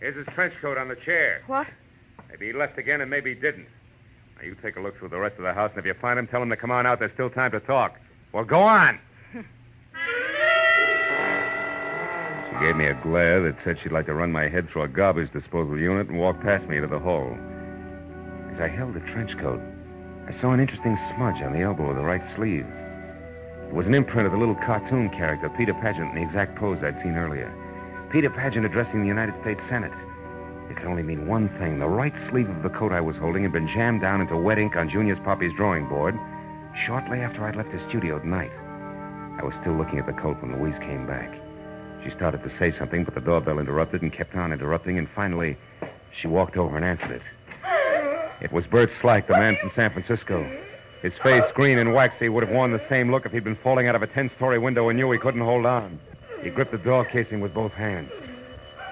Here's 0.00 0.16
his 0.16 0.26
trench 0.34 0.52
coat 0.60 0.76
on 0.76 0.88
the 0.88 0.96
chair. 0.96 1.44
What? 1.46 1.68
Maybe 2.28 2.48
he 2.48 2.52
left 2.52 2.76
again 2.76 3.00
and 3.00 3.08
maybe 3.08 3.34
he 3.34 3.40
didn't. 3.40 3.68
Now, 4.36 4.46
you 4.46 4.56
take 4.60 4.76
a 4.76 4.80
look 4.80 4.98
through 4.98 5.10
the 5.10 5.18
rest 5.18 5.36
of 5.36 5.44
the 5.44 5.54
house, 5.54 5.70
and 5.70 5.78
if 5.78 5.86
you 5.86 5.94
find 5.94 6.18
him, 6.18 6.26
tell 6.26 6.42
him 6.42 6.50
to 6.50 6.56
come 6.56 6.72
on 6.72 6.84
out. 6.84 6.98
There's 6.98 7.12
still 7.12 7.30
time 7.30 7.52
to 7.52 7.60
talk. 7.60 8.00
Well, 8.32 8.44
go 8.44 8.60
on. 8.62 8.98
she 9.32 9.40
gave 12.60 12.74
me 12.74 12.86
a 12.86 12.94
glare 12.94 13.40
that 13.42 13.58
said 13.62 13.78
she'd 13.80 13.92
like 13.92 14.06
to 14.06 14.14
run 14.14 14.32
my 14.32 14.48
head 14.48 14.68
through 14.70 14.82
a 14.82 14.88
garbage 14.88 15.32
disposal 15.32 15.78
unit 15.78 16.08
and 16.08 16.18
walk 16.18 16.40
past 16.40 16.68
me 16.68 16.78
into 16.78 16.88
the 16.88 16.98
hall. 16.98 17.38
As 18.58 18.62
I 18.62 18.74
held 18.74 18.94
the 18.94 19.00
trench 19.14 19.38
coat, 19.38 19.60
I 20.26 20.32
saw 20.40 20.50
an 20.50 20.58
interesting 20.58 20.98
smudge 21.14 21.40
on 21.42 21.52
the 21.52 21.60
elbow 21.60 21.90
of 21.90 21.96
the 21.96 22.02
right 22.02 22.24
sleeve. 22.34 22.66
It 23.68 23.72
was 23.72 23.86
an 23.86 23.94
imprint 23.94 24.26
of 24.26 24.32
the 24.32 24.38
little 24.38 24.56
cartoon 24.56 25.10
character, 25.10 25.48
Peter 25.48 25.72
Pageant, 25.74 26.08
in 26.08 26.16
the 26.16 26.28
exact 26.28 26.56
pose 26.56 26.82
I'd 26.82 27.00
seen 27.00 27.14
earlier. 27.14 27.54
Peter 28.10 28.28
Pageant 28.28 28.66
addressing 28.66 29.00
the 29.00 29.06
United 29.06 29.40
States 29.42 29.60
Senate. 29.68 29.92
It 30.68 30.76
could 30.76 30.88
only 30.88 31.04
mean 31.04 31.28
one 31.28 31.48
thing. 31.60 31.78
The 31.78 31.86
right 31.86 32.12
sleeve 32.28 32.50
of 32.50 32.64
the 32.64 32.68
coat 32.68 32.90
I 32.90 33.00
was 33.00 33.14
holding 33.14 33.44
had 33.44 33.52
been 33.52 33.68
jammed 33.68 34.00
down 34.00 34.20
into 34.20 34.36
wet 34.36 34.58
ink 34.58 34.74
on 34.74 34.90
Junius 34.90 35.20
Poppy's 35.22 35.54
drawing 35.54 35.88
board 35.88 36.18
shortly 36.84 37.20
after 37.20 37.44
I'd 37.44 37.54
left 37.54 37.70
his 37.70 37.88
studio 37.88 38.16
at 38.16 38.24
night. 38.24 38.50
I 39.38 39.44
was 39.44 39.54
still 39.60 39.74
looking 39.74 40.00
at 40.00 40.06
the 40.06 40.20
coat 40.20 40.42
when 40.42 40.58
Louise 40.58 40.80
came 40.80 41.06
back. 41.06 41.32
She 42.02 42.10
started 42.10 42.42
to 42.42 42.58
say 42.58 42.72
something, 42.72 43.04
but 43.04 43.14
the 43.14 43.20
doorbell 43.20 43.60
interrupted 43.60 44.02
and 44.02 44.12
kept 44.12 44.34
on 44.34 44.52
interrupting, 44.52 44.98
and 44.98 45.08
finally, 45.14 45.56
she 46.10 46.26
walked 46.26 46.56
over 46.56 46.74
and 46.74 46.84
answered 46.84 47.12
it. 47.12 47.22
It 48.40 48.52
was 48.52 48.66
Bert 48.66 48.90
Slack, 49.00 49.26
the 49.26 49.32
man 49.32 49.56
from 49.60 49.72
San 49.74 49.90
Francisco. 49.90 50.48
His 51.02 51.12
face, 51.22 51.42
green 51.54 51.78
and 51.78 51.92
waxy, 51.92 52.28
would 52.28 52.44
have 52.44 52.52
worn 52.52 52.72
the 52.72 52.82
same 52.88 53.10
look 53.10 53.26
if 53.26 53.32
he'd 53.32 53.42
been 53.44 53.56
falling 53.56 53.88
out 53.88 53.96
of 53.96 54.02
a 54.02 54.06
10 54.06 54.30
story 54.36 54.58
window 54.58 54.88
and 54.88 54.96
knew 54.98 55.10
he 55.10 55.18
couldn't 55.18 55.40
hold 55.40 55.66
on. 55.66 55.98
He 56.42 56.50
gripped 56.50 56.70
the 56.70 56.78
door 56.78 57.04
casing 57.04 57.40
with 57.40 57.52
both 57.52 57.72
hands, 57.72 58.12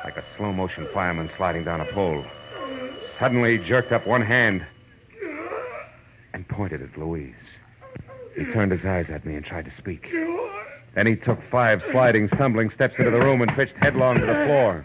like 0.05 0.17
a 0.17 0.25
slow 0.37 0.53
motion 0.53 0.89
fireman 0.93 1.31
sliding 1.37 1.65
down 1.65 1.81
a 1.81 1.85
pole. 1.93 2.25
Suddenly, 3.21 3.59
he 3.59 3.65
jerked 3.65 3.93
up 3.93 4.07
one 4.07 4.23
hand 4.23 4.67
and 6.33 6.47
pointed 6.49 6.83
at 6.83 6.99
Louise. 6.99 7.35
He 8.37 8.45
turned 8.47 8.73
his 8.73 8.85
eyes 8.85 9.07
at 9.11 9.25
me 9.25 9.37
and 9.37 9.45
tried 9.45 9.65
to 9.67 9.73
speak. 9.79 10.13
Then 10.95 11.07
he 11.07 11.15
took 11.15 11.39
five 11.51 11.83
sliding, 11.93 12.29
stumbling 12.35 12.71
steps 12.71 12.97
into 12.99 13.11
the 13.11 13.21
room 13.21 13.43
and 13.43 13.51
pitched 13.53 13.75
headlong 13.77 14.19
to 14.19 14.27
the 14.27 14.45
floor. 14.47 14.85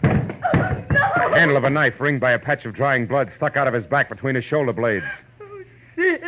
Handle 1.34 1.56
of 1.56 1.64
a 1.64 1.70
knife, 1.70 2.00
ringed 2.00 2.20
by 2.20 2.32
a 2.32 2.38
patch 2.38 2.64
of 2.64 2.74
drying 2.74 3.06
blood, 3.06 3.30
stuck 3.36 3.56
out 3.56 3.66
of 3.66 3.74
his 3.74 3.84
back 3.84 4.08
between 4.08 4.34
his 4.34 4.44
shoulder 4.44 4.72
blades. 4.72 5.04
Oh, 5.40 5.62
Sid, 5.96 6.20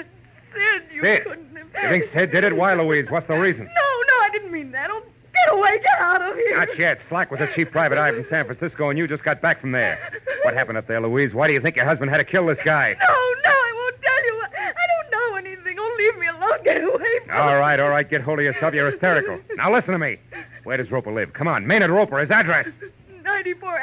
Sid, 0.54 0.82
you 0.92 1.02
Sid, 1.02 1.24
couldn't 1.24 1.56
have... 1.56 1.84
You 1.84 1.88
think 1.88 2.12
Sid 2.12 2.30
did 2.32 2.44
it? 2.44 2.56
Why, 2.56 2.74
Louise? 2.74 3.10
What's 3.10 3.28
the 3.28 3.34
reason? 3.34 3.64
No, 3.64 3.70
no, 3.70 4.20
I 4.22 4.28
didn't 4.32 4.50
mean 4.50 4.70
that. 4.72 4.90
Oh, 4.90 5.02
get 5.32 5.52
away, 5.52 5.78
get 5.78 5.98
out 5.98 6.22
of 6.22 6.36
here. 6.36 6.56
Not 6.56 6.78
yet. 6.78 7.00
Slack 7.08 7.30
was 7.30 7.40
a 7.40 7.52
chief 7.54 7.70
private 7.70 7.98
eye 7.98 8.12
from 8.12 8.24
San 8.30 8.46
Francisco, 8.46 8.88
and 8.90 8.98
you 8.98 9.06
just 9.06 9.24
got 9.24 9.42
back 9.42 9.60
from 9.60 9.72
there. 9.72 9.98
What 10.42 10.54
happened 10.54 10.78
up 10.78 10.86
there, 10.86 11.00
Louise? 11.00 11.34
Why 11.34 11.48
do 11.48 11.52
you 11.52 11.60
think 11.60 11.76
your 11.76 11.84
husband 11.84 12.10
had 12.10 12.18
to 12.18 12.24
kill 12.24 12.46
this 12.46 12.58
guy? 12.64 12.96
No, 13.00 13.06
no, 13.06 13.50
I 13.50 13.72
won't 13.76 14.02
tell 14.02 14.24
you. 14.24 14.42
I 14.56 14.86
don't 14.86 15.10
know 15.10 15.36
anything. 15.36 15.76
Oh, 15.78 15.96
leave 15.98 16.16
me 16.18 16.26
alone. 16.28 16.62
Get 16.64 16.84
away. 16.84 17.20
All 17.32 17.58
right, 17.58 17.80
all 17.80 17.90
right. 17.90 18.08
Get 18.08 18.22
hold 18.22 18.38
of 18.38 18.44
yourself. 18.44 18.74
You're 18.74 18.90
hysterical. 18.90 19.40
Now 19.56 19.72
listen 19.72 19.92
to 19.92 19.98
me. 19.98 20.18
Where 20.62 20.76
does 20.76 20.90
Roper 20.90 21.12
live? 21.12 21.32
Come 21.32 21.48
on. 21.48 21.66
Maynard 21.66 21.90
Roper, 21.90 22.18
his 22.18 22.30
address. 22.30 22.68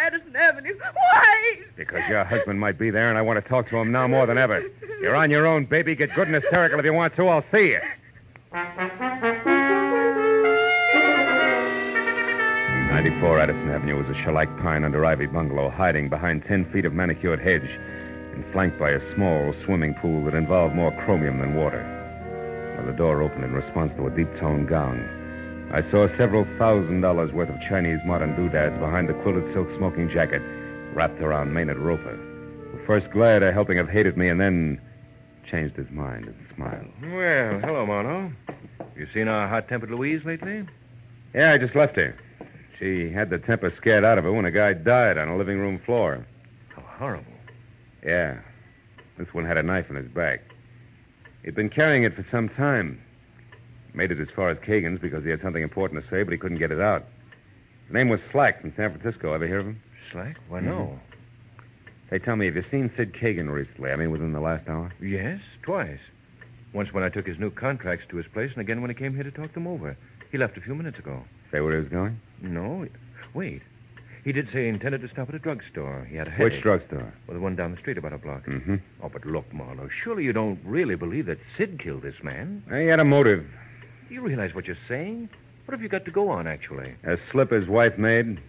94 0.01 0.07
Addison 0.07 0.35
Avenue. 0.35 0.77
Why? 1.13 1.59
Because 1.75 2.01
your 2.09 2.23
husband 2.23 2.59
might 2.59 2.79
be 2.79 2.89
there, 2.89 3.09
and 3.09 3.17
I 3.17 3.21
want 3.21 3.43
to 3.43 3.47
talk 3.47 3.69
to 3.69 3.77
him 3.77 3.91
now 3.91 4.07
more 4.07 4.25
than 4.25 4.37
ever. 4.37 4.63
You're 5.01 5.15
on 5.15 5.29
your 5.29 5.45
own, 5.45 5.65
baby. 5.65 5.95
Get 5.95 6.13
good 6.15 6.27
and 6.27 6.35
hysterical 6.35 6.79
if 6.79 6.85
you 6.85 6.93
want 6.93 7.15
to. 7.15 7.27
I'll 7.27 7.45
see 7.53 7.71
you. 7.71 7.79
94 12.91 13.39
Addison 13.39 13.69
Avenue 13.69 13.97
was 13.97 14.09
a 14.09 14.15
shellac 14.23 14.49
pine 14.59 14.83
under 14.83 15.05
ivy 15.05 15.27
bungalow 15.27 15.69
hiding 15.69 16.09
behind 16.09 16.43
10 16.45 16.71
feet 16.71 16.85
of 16.85 16.93
manicured 16.93 17.39
hedge 17.39 17.69
and 18.33 18.45
flanked 18.51 18.77
by 18.79 18.89
a 18.91 19.15
small 19.15 19.53
swimming 19.63 19.93
pool 19.95 20.25
that 20.25 20.33
involved 20.33 20.75
more 20.75 20.91
chromium 21.03 21.39
than 21.39 21.55
water. 21.55 21.83
When 22.77 22.85
the 22.87 22.93
door 22.93 23.21
opened 23.21 23.43
in 23.43 23.53
response 23.53 23.93
to 23.97 24.07
a 24.07 24.11
deep 24.11 24.27
toned 24.39 24.67
gong, 24.67 25.07
I 25.73 25.89
saw 25.89 26.07
several 26.17 26.45
thousand 26.57 26.99
dollars 26.99 27.31
worth 27.31 27.47
of 27.47 27.61
Chinese 27.61 27.99
modern 28.05 28.35
doodads 28.35 28.77
behind 28.77 29.07
the 29.07 29.13
quilted 29.13 29.53
silk 29.53 29.69
smoking 29.77 30.09
jacket 30.09 30.41
wrapped 30.93 31.21
around 31.21 31.53
Maynard 31.53 31.77
Roper, 31.77 32.17
who 32.71 32.85
first 32.85 33.09
glared 33.11 33.41
at 33.41 33.53
helping 33.53 33.77
have 33.77 33.87
hated 33.87 34.17
me 34.17 34.27
and 34.27 34.41
then 34.41 34.81
changed 35.49 35.77
his 35.77 35.89
mind 35.89 36.25
and 36.25 36.35
smiled. 36.53 36.87
Well, 37.01 37.59
hello, 37.59 37.85
Marlowe. 37.85 38.33
You 38.97 39.07
seen 39.13 39.29
our 39.29 39.47
hot-tempered 39.47 39.89
Louise 39.89 40.25
lately? 40.25 40.67
Yeah, 41.33 41.53
I 41.53 41.57
just 41.57 41.73
left 41.73 41.95
her. 41.95 42.17
She 42.77 43.09
had 43.09 43.29
the 43.29 43.37
temper 43.37 43.73
scared 43.77 44.03
out 44.03 44.17
of 44.17 44.25
her 44.25 44.33
when 44.33 44.43
a 44.43 44.51
guy 44.51 44.73
died 44.73 45.17
on 45.17 45.29
a 45.29 45.37
living 45.37 45.57
room 45.57 45.79
floor. 45.85 46.25
How 46.75 46.81
horrible. 46.81 47.31
Yeah. 48.03 48.39
This 49.17 49.33
one 49.33 49.45
had 49.45 49.57
a 49.57 49.63
knife 49.63 49.89
in 49.89 49.95
his 49.95 50.09
back. 50.09 50.41
He'd 51.45 51.55
been 51.55 51.69
carrying 51.69 52.03
it 52.03 52.13
for 52.13 52.25
some 52.29 52.49
time. 52.49 53.01
Made 53.93 54.11
it 54.11 54.19
as 54.19 54.29
far 54.35 54.49
as 54.49 54.57
Kagan's 54.59 54.99
because 54.99 55.23
he 55.23 55.29
had 55.29 55.41
something 55.41 55.63
important 55.63 56.03
to 56.03 56.09
say, 56.09 56.23
but 56.23 56.31
he 56.31 56.37
couldn't 56.37 56.59
get 56.59 56.71
it 56.71 56.79
out. 56.79 57.05
His 57.87 57.93
name 57.93 58.09
was 58.09 58.21
Slack 58.31 58.61
from 58.61 58.73
San 58.75 58.97
Francisco. 58.97 59.33
Ever 59.33 59.47
hear 59.47 59.59
of 59.59 59.67
him? 59.67 59.81
Slack? 60.11 60.37
Why, 60.47 60.61
no. 60.61 60.99
Say, 62.09 62.19
tell 62.19 62.35
me, 62.35 62.45
have 62.45 62.55
you 62.55 62.65
seen 62.71 62.91
Sid 62.95 63.13
Kagan 63.13 63.51
recently? 63.51 63.91
I 63.91 63.95
mean, 63.95 64.11
within 64.11 64.33
the 64.33 64.39
last 64.39 64.67
hour? 64.69 64.93
Yes, 65.01 65.39
twice. 65.61 65.99
Once 66.73 66.93
when 66.93 67.03
I 67.03 67.09
took 67.09 67.27
his 67.27 67.39
new 67.39 67.51
contracts 67.51 68.05
to 68.09 68.17
his 68.17 68.27
place, 68.27 68.51
and 68.51 68.61
again 68.61 68.81
when 68.81 68.89
he 68.89 68.95
came 68.95 69.13
here 69.13 69.23
to 69.23 69.31
talk 69.31 69.53
them 69.53 69.67
over. 69.67 69.97
He 70.31 70.37
left 70.37 70.57
a 70.57 70.61
few 70.61 70.73
minutes 70.73 70.99
ago. 70.99 71.23
Say 71.51 71.59
where 71.59 71.73
he 71.73 71.79
was 71.79 71.89
going? 71.89 72.19
No, 72.41 72.87
wait. 73.33 73.61
He 74.23 74.31
did 74.31 74.47
say 74.53 74.63
he 74.63 74.67
intended 74.69 75.01
to 75.01 75.09
stop 75.09 75.29
at 75.29 75.35
a 75.35 75.39
drugstore. 75.39 76.07
He 76.09 76.15
had 76.15 76.27
a 76.27 76.31
headache. 76.31 76.53
Which 76.53 76.61
drugstore? 76.61 77.13
Well, 77.27 77.35
the 77.35 77.41
one 77.41 77.55
down 77.55 77.71
the 77.71 77.77
street 77.77 77.97
about 77.97 78.13
a 78.13 78.17
block. 78.17 78.45
Mm-hmm. 78.45 78.75
Oh, 79.03 79.09
but 79.09 79.25
look, 79.25 79.51
Marlowe, 79.51 79.89
surely 79.89 80.23
you 80.23 80.31
don't 80.31 80.59
really 80.63 80.95
believe 80.95 81.25
that 81.25 81.39
Sid 81.57 81.79
killed 81.79 82.03
this 82.03 82.21
man? 82.23 82.63
He 82.69 82.85
had 82.85 82.99
a 82.99 83.05
motive. 83.05 83.45
Do 84.11 84.15
you 84.15 84.21
realize 84.23 84.53
what 84.53 84.67
you're 84.67 84.77
saying? 84.89 85.29
What 85.63 85.71
have 85.71 85.81
you 85.81 85.87
got 85.87 86.03
to 86.03 86.11
go 86.11 86.27
on, 86.27 86.45
actually? 86.45 86.95
A 87.05 87.17
slip 87.31 87.49
his 87.49 87.69
wife 87.69 87.97
made, 87.97 88.41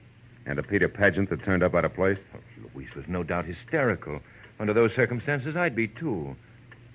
and 0.44 0.58
a 0.58 0.62
Peter 0.64 0.88
Pageant 0.88 1.30
that 1.30 1.44
turned 1.44 1.62
up 1.62 1.76
out 1.76 1.84
of 1.84 1.94
place. 1.94 2.18
Oh, 2.34 2.40
Louise 2.74 2.92
was 2.96 3.04
no 3.06 3.22
doubt 3.22 3.44
hysterical. 3.44 4.18
Under 4.58 4.74
those 4.74 4.92
circumstances, 4.92 5.54
I'd 5.54 5.76
be, 5.76 5.86
too. 5.86 6.34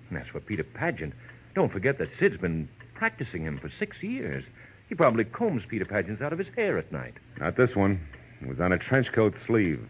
And 0.10 0.20
as 0.20 0.28
for 0.28 0.42
Peter 0.42 0.66
Pageant, 0.66 1.14
don't 1.56 1.72
forget 1.72 1.98
that 2.00 2.10
Sid's 2.20 2.36
been 2.36 2.68
practicing 2.94 3.44
him 3.44 3.58
for 3.58 3.72
six 3.80 4.04
years. 4.04 4.44
He 4.90 4.96
probably 4.96 5.24
combs 5.24 5.64
Peter 5.66 5.86
Pageant's 5.86 6.22
out 6.22 6.34
of 6.34 6.40
his 6.40 6.54
hair 6.54 6.78
at 6.78 6.92
night. 6.92 7.14
Not 7.40 7.56
this 7.56 7.74
one. 7.74 8.02
It 8.42 8.50
was 8.50 8.60
on 8.60 8.74
a 8.74 8.78
trench 8.78 9.14
coat 9.14 9.34
sleeve. 9.46 9.88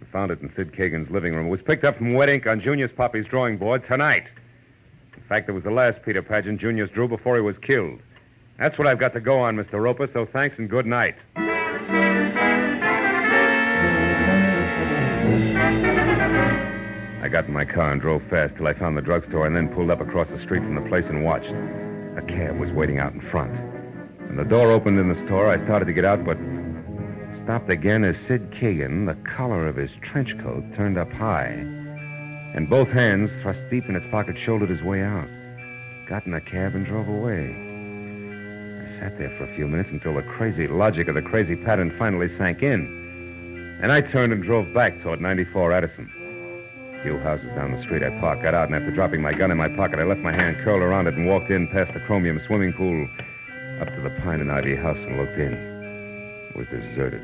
I 0.00 0.04
found 0.06 0.32
it 0.32 0.40
in 0.40 0.52
Sid 0.56 0.72
Kagan's 0.72 1.12
living 1.12 1.32
room. 1.36 1.46
It 1.46 1.50
was 1.50 1.62
picked 1.62 1.84
up 1.84 1.98
from 1.98 2.14
wet 2.14 2.28
ink 2.28 2.48
on 2.48 2.60
Junius 2.60 2.90
Poppy's 2.90 3.26
drawing 3.26 3.56
board 3.56 3.86
tonight. 3.86 4.24
Fact, 5.30 5.48
it 5.48 5.52
was 5.52 5.62
the 5.62 5.70
last 5.70 6.02
Peter 6.02 6.22
Pageant 6.22 6.60
Junius 6.60 6.90
drew 6.90 7.06
before 7.06 7.36
he 7.36 7.40
was 7.40 7.56
killed. 7.58 8.00
That's 8.58 8.76
what 8.76 8.88
I've 8.88 8.98
got 8.98 9.12
to 9.12 9.20
go 9.20 9.38
on, 9.38 9.56
Mr. 9.56 9.80
Roper, 9.80 10.08
so 10.12 10.26
thanks 10.26 10.58
and 10.58 10.68
good 10.68 10.86
night. 10.86 11.14
I 17.22 17.28
got 17.30 17.46
in 17.46 17.52
my 17.52 17.64
car 17.64 17.92
and 17.92 18.00
drove 18.00 18.24
fast 18.28 18.56
till 18.56 18.66
I 18.66 18.74
found 18.74 18.96
the 18.96 19.02
drugstore 19.02 19.46
and 19.46 19.54
then 19.54 19.68
pulled 19.68 19.92
up 19.92 20.00
across 20.00 20.26
the 20.30 20.40
street 20.42 20.64
from 20.64 20.74
the 20.74 20.88
place 20.88 21.04
and 21.08 21.24
watched. 21.24 21.46
A 21.46 22.22
cab 22.26 22.58
was 22.58 22.72
waiting 22.72 22.98
out 22.98 23.12
in 23.12 23.20
front. 23.30 23.52
When 24.26 24.34
the 24.34 24.42
door 24.42 24.72
opened 24.72 24.98
in 24.98 25.08
the 25.08 25.26
store, 25.26 25.46
I 25.46 25.62
started 25.64 25.84
to 25.84 25.92
get 25.92 26.04
out, 26.04 26.24
but 26.24 26.38
stopped 27.44 27.70
again 27.70 28.02
as 28.02 28.16
Sid 28.26 28.50
Kagan, 28.50 29.06
the 29.06 29.14
collar 29.30 29.68
of 29.68 29.76
his 29.76 29.92
trench 30.02 30.36
coat 30.40 30.64
turned 30.74 30.98
up 30.98 31.12
high, 31.12 31.64
and 32.54 32.68
both 32.68 32.88
hands 32.88 33.30
thrust 33.42 33.60
deep 33.70 33.88
in 33.88 33.94
his 33.94 34.10
pocket, 34.10 34.36
shouldered 34.36 34.70
his 34.70 34.82
way 34.82 35.02
out. 35.02 35.28
Got 36.08 36.26
in 36.26 36.34
a 36.34 36.40
cab 36.40 36.74
and 36.74 36.84
drove 36.84 37.08
away. 37.08 37.46
I 37.46 39.00
sat 39.00 39.18
there 39.18 39.34
for 39.38 39.44
a 39.44 39.54
few 39.54 39.68
minutes 39.68 39.90
until 39.90 40.14
the 40.14 40.22
crazy 40.22 40.66
logic 40.66 41.08
of 41.08 41.14
the 41.14 41.22
crazy 41.22 41.56
pattern 41.56 41.94
finally 41.98 42.36
sank 42.36 42.62
in. 42.62 43.78
And 43.82 43.92
I 43.92 44.00
turned 44.00 44.32
and 44.32 44.42
drove 44.42 44.74
back 44.74 45.00
toward 45.02 45.20
94 45.20 45.72
Addison. 45.72 46.10
A 46.98 47.02
few 47.02 47.18
houses 47.18 47.46
down 47.54 47.72
the 47.72 47.82
street, 47.82 48.02
I 48.02 48.10
parked, 48.20 48.42
got 48.42 48.52
out, 48.52 48.66
and 48.66 48.74
after 48.74 48.90
dropping 48.90 49.22
my 49.22 49.32
gun 49.32 49.50
in 49.50 49.56
my 49.56 49.68
pocket, 49.68 50.00
I 50.00 50.04
left 50.04 50.20
my 50.20 50.32
hand 50.32 50.58
curled 50.64 50.82
around 50.82 51.06
it 51.06 51.14
and 51.14 51.26
walked 51.26 51.50
in 51.50 51.68
past 51.68 51.94
the 51.94 52.00
chromium 52.00 52.40
swimming 52.46 52.72
pool 52.74 53.08
up 53.80 53.88
to 53.88 54.02
the 54.02 54.10
pine 54.22 54.40
and 54.40 54.52
ivy 54.52 54.76
house 54.76 54.98
and 54.98 55.16
looked 55.16 55.38
in. 55.38 55.54
It 56.50 56.56
was 56.56 56.66
deserted. 56.66 57.22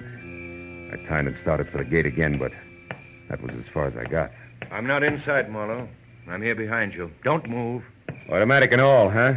I 0.92 0.96
turned 1.08 1.28
and 1.28 1.36
started 1.42 1.68
for 1.68 1.78
the 1.78 1.84
gate 1.84 2.06
again, 2.06 2.38
but 2.38 2.52
that 3.28 3.42
was 3.42 3.54
as 3.56 3.66
far 3.74 3.86
as 3.86 3.96
I 3.96 4.04
got. 4.04 4.30
I'm 4.70 4.86
not 4.86 5.02
inside, 5.02 5.50
Marlowe. 5.50 5.88
I'm 6.28 6.42
here 6.42 6.54
behind 6.54 6.94
you. 6.94 7.10
Don't 7.22 7.48
move. 7.48 7.82
Automatic 8.30 8.72
and 8.72 8.80
all, 8.80 9.10
huh? 9.10 9.34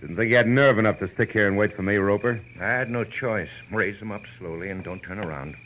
Didn't 0.00 0.16
think 0.16 0.30
you 0.30 0.36
had 0.36 0.46
nerve 0.46 0.78
enough 0.78 0.98
to 1.00 1.12
stick 1.14 1.32
here 1.32 1.46
and 1.46 1.56
wait 1.56 1.76
for 1.76 1.82
me, 1.82 1.96
Roper. 1.96 2.40
I 2.60 2.64
had 2.64 2.90
no 2.90 3.04
choice. 3.04 3.50
Raise 3.70 3.98
them 3.98 4.12
up 4.12 4.22
slowly 4.38 4.70
and 4.70 4.82
don't 4.82 5.00
turn 5.00 5.18
around. 5.18 5.56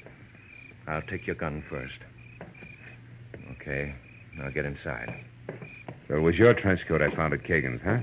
I'll 0.87 1.03
take 1.03 1.27
your 1.27 1.37
gun 1.37 1.63
first. 1.69 1.99
Okay. 3.53 3.95
Now 4.37 4.51
get 4.51 4.65
inside. 4.65 5.25
So 6.09 6.17
it 6.17 6.21
was 6.21 6.37
your 6.37 6.55
trench 6.55 6.81
coat 6.87 7.01
I 7.01 7.11
found 7.15 7.33
at 7.33 7.45
Kagan's, 7.45 7.81
huh? 7.83 8.01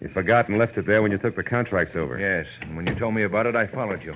You 0.00 0.08
forgot 0.08 0.48
and 0.48 0.58
left 0.58 0.76
it 0.78 0.86
there 0.86 1.02
when 1.02 1.12
you 1.12 1.18
took 1.18 1.36
the 1.36 1.42
contracts 1.42 1.94
over. 1.94 2.18
Yes, 2.18 2.46
and 2.62 2.76
when 2.76 2.86
you 2.86 2.94
told 2.94 3.14
me 3.14 3.22
about 3.22 3.46
it, 3.46 3.54
I 3.54 3.66
followed 3.66 4.02
you. 4.02 4.14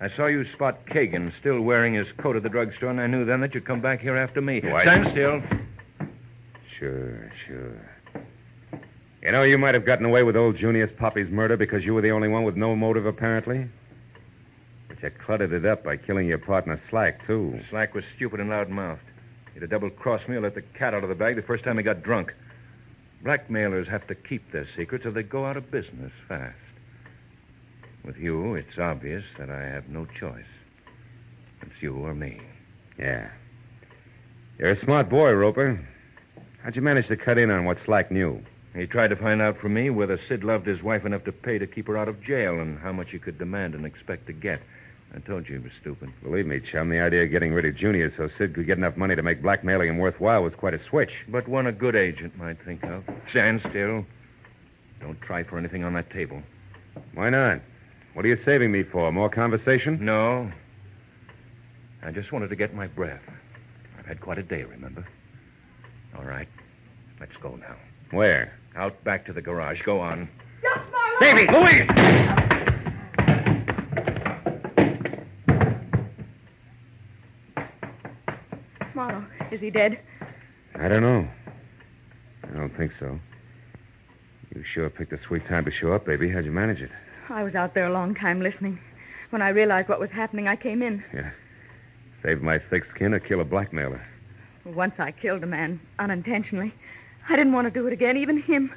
I 0.00 0.08
saw 0.14 0.26
you 0.26 0.44
spot 0.52 0.86
Kagan 0.86 1.32
still 1.40 1.60
wearing 1.60 1.94
his 1.94 2.06
coat 2.18 2.36
at 2.36 2.42
the 2.44 2.48
drugstore, 2.48 2.90
and 2.90 3.00
I 3.00 3.06
knew 3.08 3.24
then 3.24 3.40
that 3.40 3.54
you'd 3.54 3.64
come 3.64 3.80
back 3.80 4.00
here 4.00 4.16
after 4.16 4.40
me. 4.40 4.60
Why- 4.60 4.82
Stand 4.82 5.08
still. 5.10 5.42
Sure, 6.78 7.32
sure. 7.46 8.22
You 9.22 9.32
know, 9.32 9.42
you 9.42 9.58
might 9.58 9.74
have 9.74 9.84
gotten 9.84 10.06
away 10.06 10.22
with 10.22 10.36
old 10.36 10.56
Junius 10.56 10.90
Poppy's 10.96 11.28
murder 11.28 11.56
because 11.56 11.84
you 11.84 11.92
were 11.94 12.00
the 12.00 12.12
only 12.12 12.28
one 12.28 12.44
with 12.44 12.56
no 12.56 12.76
motive, 12.76 13.04
apparently. 13.06 13.68
But 14.86 15.02
you 15.02 15.10
cluttered 15.10 15.52
it 15.52 15.66
up 15.66 15.82
by 15.82 15.96
killing 15.96 16.28
your 16.28 16.38
partner 16.38 16.80
Slack, 16.88 17.26
too. 17.26 17.58
Slack 17.68 17.94
was 17.94 18.04
stupid 18.14 18.38
and 18.38 18.48
loud-mouthed. 18.48 19.00
He'd 19.52 19.62
have 19.62 19.70
double-crossed 19.70 20.28
me 20.28 20.36
or 20.36 20.40
let 20.40 20.54
the 20.54 20.62
cat 20.62 20.94
out 20.94 21.02
of 21.02 21.08
the 21.08 21.16
bag 21.16 21.34
the 21.34 21.42
first 21.42 21.64
time 21.64 21.76
he 21.78 21.82
got 21.82 22.04
drunk. 22.04 22.32
Blackmailers 23.24 23.88
have 23.88 24.06
to 24.06 24.14
keep 24.14 24.52
their 24.52 24.68
secrets 24.76 25.04
or 25.04 25.10
they 25.10 25.24
go 25.24 25.44
out 25.44 25.56
of 25.56 25.68
business 25.72 26.12
fast. 26.28 26.54
With 28.08 28.16
you, 28.16 28.54
it's 28.54 28.78
obvious 28.78 29.22
that 29.38 29.50
I 29.50 29.64
have 29.64 29.90
no 29.90 30.06
choice. 30.06 30.48
It's 31.60 31.82
you 31.82 31.94
or 31.94 32.14
me. 32.14 32.40
Yeah. 32.98 33.28
You're 34.58 34.70
a 34.70 34.80
smart 34.82 35.10
boy, 35.10 35.34
Roper. 35.34 35.86
How'd 36.62 36.74
you 36.74 36.80
manage 36.80 37.08
to 37.08 37.18
cut 37.18 37.36
in 37.36 37.50
on 37.50 37.66
what 37.66 37.76
Slack 37.84 38.10
knew? 38.10 38.42
He 38.74 38.86
tried 38.86 39.08
to 39.08 39.16
find 39.16 39.42
out 39.42 39.58
from 39.58 39.74
me 39.74 39.90
whether 39.90 40.18
Sid 40.26 40.42
loved 40.42 40.66
his 40.66 40.82
wife 40.82 41.04
enough 41.04 41.24
to 41.24 41.32
pay 41.32 41.58
to 41.58 41.66
keep 41.66 41.86
her 41.86 41.98
out 41.98 42.08
of 42.08 42.22
jail 42.22 42.58
and 42.58 42.78
how 42.78 42.92
much 42.92 43.10
he 43.10 43.18
could 43.18 43.38
demand 43.38 43.74
and 43.74 43.84
expect 43.84 44.26
to 44.28 44.32
get. 44.32 44.62
I 45.14 45.18
told 45.18 45.46
you 45.46 45.58
he 45.58 45.64
was 45.64 45.72
stupid. 45.78 46.10
Believe 46.22 46.46
me, 46.46 46.60
chum, 46.60 46.88
the 46.88 47.00
idea 47.00 47.24
of 47.24 47.30
getting 47.30 47.52
rid 47.52 47.66
of 47.66 47.76
Junior 47.76 48.10
so 48.16 48.30
Sid 48.38 48.54
could 48.54 48.64
get 48.64 48.78
enough 48.78 48.96
money 48.96 49.16
to 49.16 49.22
make 49.22 49.42
blackmailing 49.42 49.90
him 49.90 49.98
worthwhile 49.98 50.42
was 50.42 50.54
quite 50.54 50.72
a 50.72 50.82
switch. 50.82 51.12
But 51.28 51.46
one 51.46 51.66
a 51.66 51.72
good 51.72 51.94
agent 51.94 52.38
might 52.38 52.56
think 52.64 52.84
of. 52.84 53.04
Stand 53.28 53.60
still. 53.68 54.06
Don't 54.98 55.20
try 55.20 55.42
for 55.42 55.58
anything 55.58 55.84
on 55.84 55.92
that 55.92 56.08
table. 56.08 56.42
Why 57.12 57.28
not? 57.28 57.60
What 58.14 58.24
are 58.24 58.28
you 58.28 58.38
saving 58.44 58.72
me 58.72 58.82
for? 58.82 59.12
More 59.12 59.28
conversation? 59.28 60.04
No. 60.04 60.50
I 62.02 62.10
just 62.10 62.32
wanted 62.32 62.48
to 62.48 62.56
get 62.56 62.74
my 62.74 62.86
breath. 62.86 63.22
I've 63.98 64.06
had 64.06 64.20
quite 64.20 64.38
a 64.38 64.42
day, 64.42 64.64
remember? 64.64 65.06
All 66.16 66.24
right. 66.24 66.48
Let's 67.20 67.36
go 67.40 67.56
now. 67.56 67.76
Where? 68.10 68.52
Out 68.76 69.02
back 69.04 69.26
to 69.26 69.32
the 69.32 69.42
garage. 69.42 69.82
Go 69.82 70.00
on. 70.00 70.28
Davy, 71.20 71.46
Louise! 71.52 71.86
Marlowe, 78.94 79.24
is 79.50 79.60
he 79.60 79.70
dead? 79.70 79.98
I 80.76 80.88
don't 80.88 81.02
know. 81.02 81.28
I 82.44 82.56
don't 82.56 82.76
think 82.76 82.92
so. 83.00 83.18
You 84.54 84.62
sure 84.64 84.88
picked 84.90 85.12
a 85.12 85.20
sweet 85.26 85.46
time 85.46 85.64
to 85.64 85.70
show 85.72 85.92
up, 85.92 86.06
baby. 86.06 86.30
How'd 86.30 86.44
you 86.44 86.52
manage 86.52 86.80
it? 86.80 86.90
I 87.30 87.44
was 87.44 87.54
out 87.54 87.74
there 87.74 87.86
a 87.86 87.92
long 87.92 88.14
time 88.14 88.40
listening. 88.40 88.78
When 89.30 89.42
I 89.42 89.50
realized 89.50 89.88
what 89.88 90.00
was 90.00 90.10
happening, 90.10 90.48
I 90.48 90.56
came 90.56 90.82
in. 90.82 91.04
Yeah. 91.12 91.30
Save 92.22 92.42
my 92.42 92.58
thick 92.58 92.84
skin 92.94 93.12
or 93.12 93.20
kill 93.20 93.40
a 93.40 93.44
blackmailer. 93.44 94.02
Once 94.64 94.94
I 94.98 95.12
killed 95.12 95.42
a 95.42 95.46
man 95.46 95.80
unintentionally. 95.98 96.72
I 97.28 97.36
didn't 97.36 97.52
want 97.52 97.66
to 97.66 97.70
do 97.70 97.86
it 97.86 97.92
again, 97.92 98.16
even 98.16 98.40
him. 98.40 98.72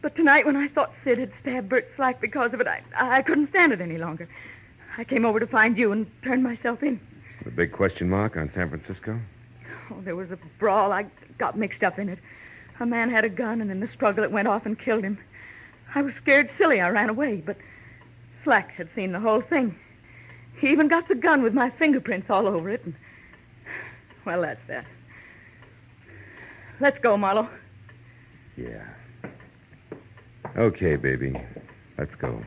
But 0.00 0.14
tonight, 0.16 0.46
when 0.46 0.56
I 0.56 0.68
thought 0.68 0.92
Sid 1.04 1.18
had 1.18 1.32
stabbed 1.40 1.68
Bert 1.68 1.88
Slack 1.96 2.20
because 2.20 2.52
of 2.52 2.60
it, 2.60 2.66
I, 2.66 2.82
I 2.96 3.22
couldn't 3.22 3.50
stand 3.50 3.72
it 3.72 3.80
any 3.80 3.98
longer. 3.98 4.28
I 4.96 5.04
came 5.04 5.24
over 5.24 5.40
to 5.40 5.46
find 5.46 5.76
you 5.76 5.92
and 5.92 6.06
turned 6.22 6.42
myself 6.42 6.82
in. 6.82 7.00
The 7.44 7.50
big 7.50 7.72
question 7.72 8.08
mark 8.08 8.36
on 8.36 8.50
San 8.54 8.68
Francisco? 8.68 9.20
Oh, 9.90 10.00
there 10.02 10.16
was 10.16 10.30
a 10.30 10.38
brawl. 10.58 10.92
I 10.92 11.06
got 11.38 11.58
mixed 11.58 11.82
up 11.82 11.98
in 11.98 12.08
it. 12.08 12.18
A 12.80 12.86
man 12.86 13.10
had 13.10 13.24
a 13.24 13.28
gun, 13.28 13.60
and 13.60 13.70
in 13.70 13.80
the 13.80 13.88
struggle, 13.88 14.22
it 14.24 14.30
went 14.30 14.48
off 14.48 14.66
and 14.66 14.78
killed 14.78 15.04
him. 15.04 15.18
I 15.94 16.02
was 16.02 16.14
scared 16.20 16.50
silly. 16.56 16.80
I 16.80 16.88
ran 16.90 17.10
away, 17.10 17.42
but 17.44 17.56
Slack 18.44 18.72
had 18.72 18.88
seen 18.94 19.12
the 19.12 19.20
whole 19.20 19.40
thing. 19.40 19.74
He 20.60 20.68
even 20.68 20.88
got 20.88 21.08
the 21.08 21.14
gun 21.14 21.42
with 21.42 21.54
my 21.54 21.70
fingerprints 21.70 22.30
all 22.30 22.46
over 22.46 22.70
it. 22.70 22.84
And... 22.84 22.94
Well, 24.24 24.42
that's 24.42 24.60
that. 24.68 24.84
Let's 26.80 26.98
go, 27.00 27.16
Marlowe. 27.16 27.48
Yeah. 28.56 28.84
Okay, 30.56 30.96
baby. 30.96 31.34
Let's 31.98 32.14
go. 32.16 32.42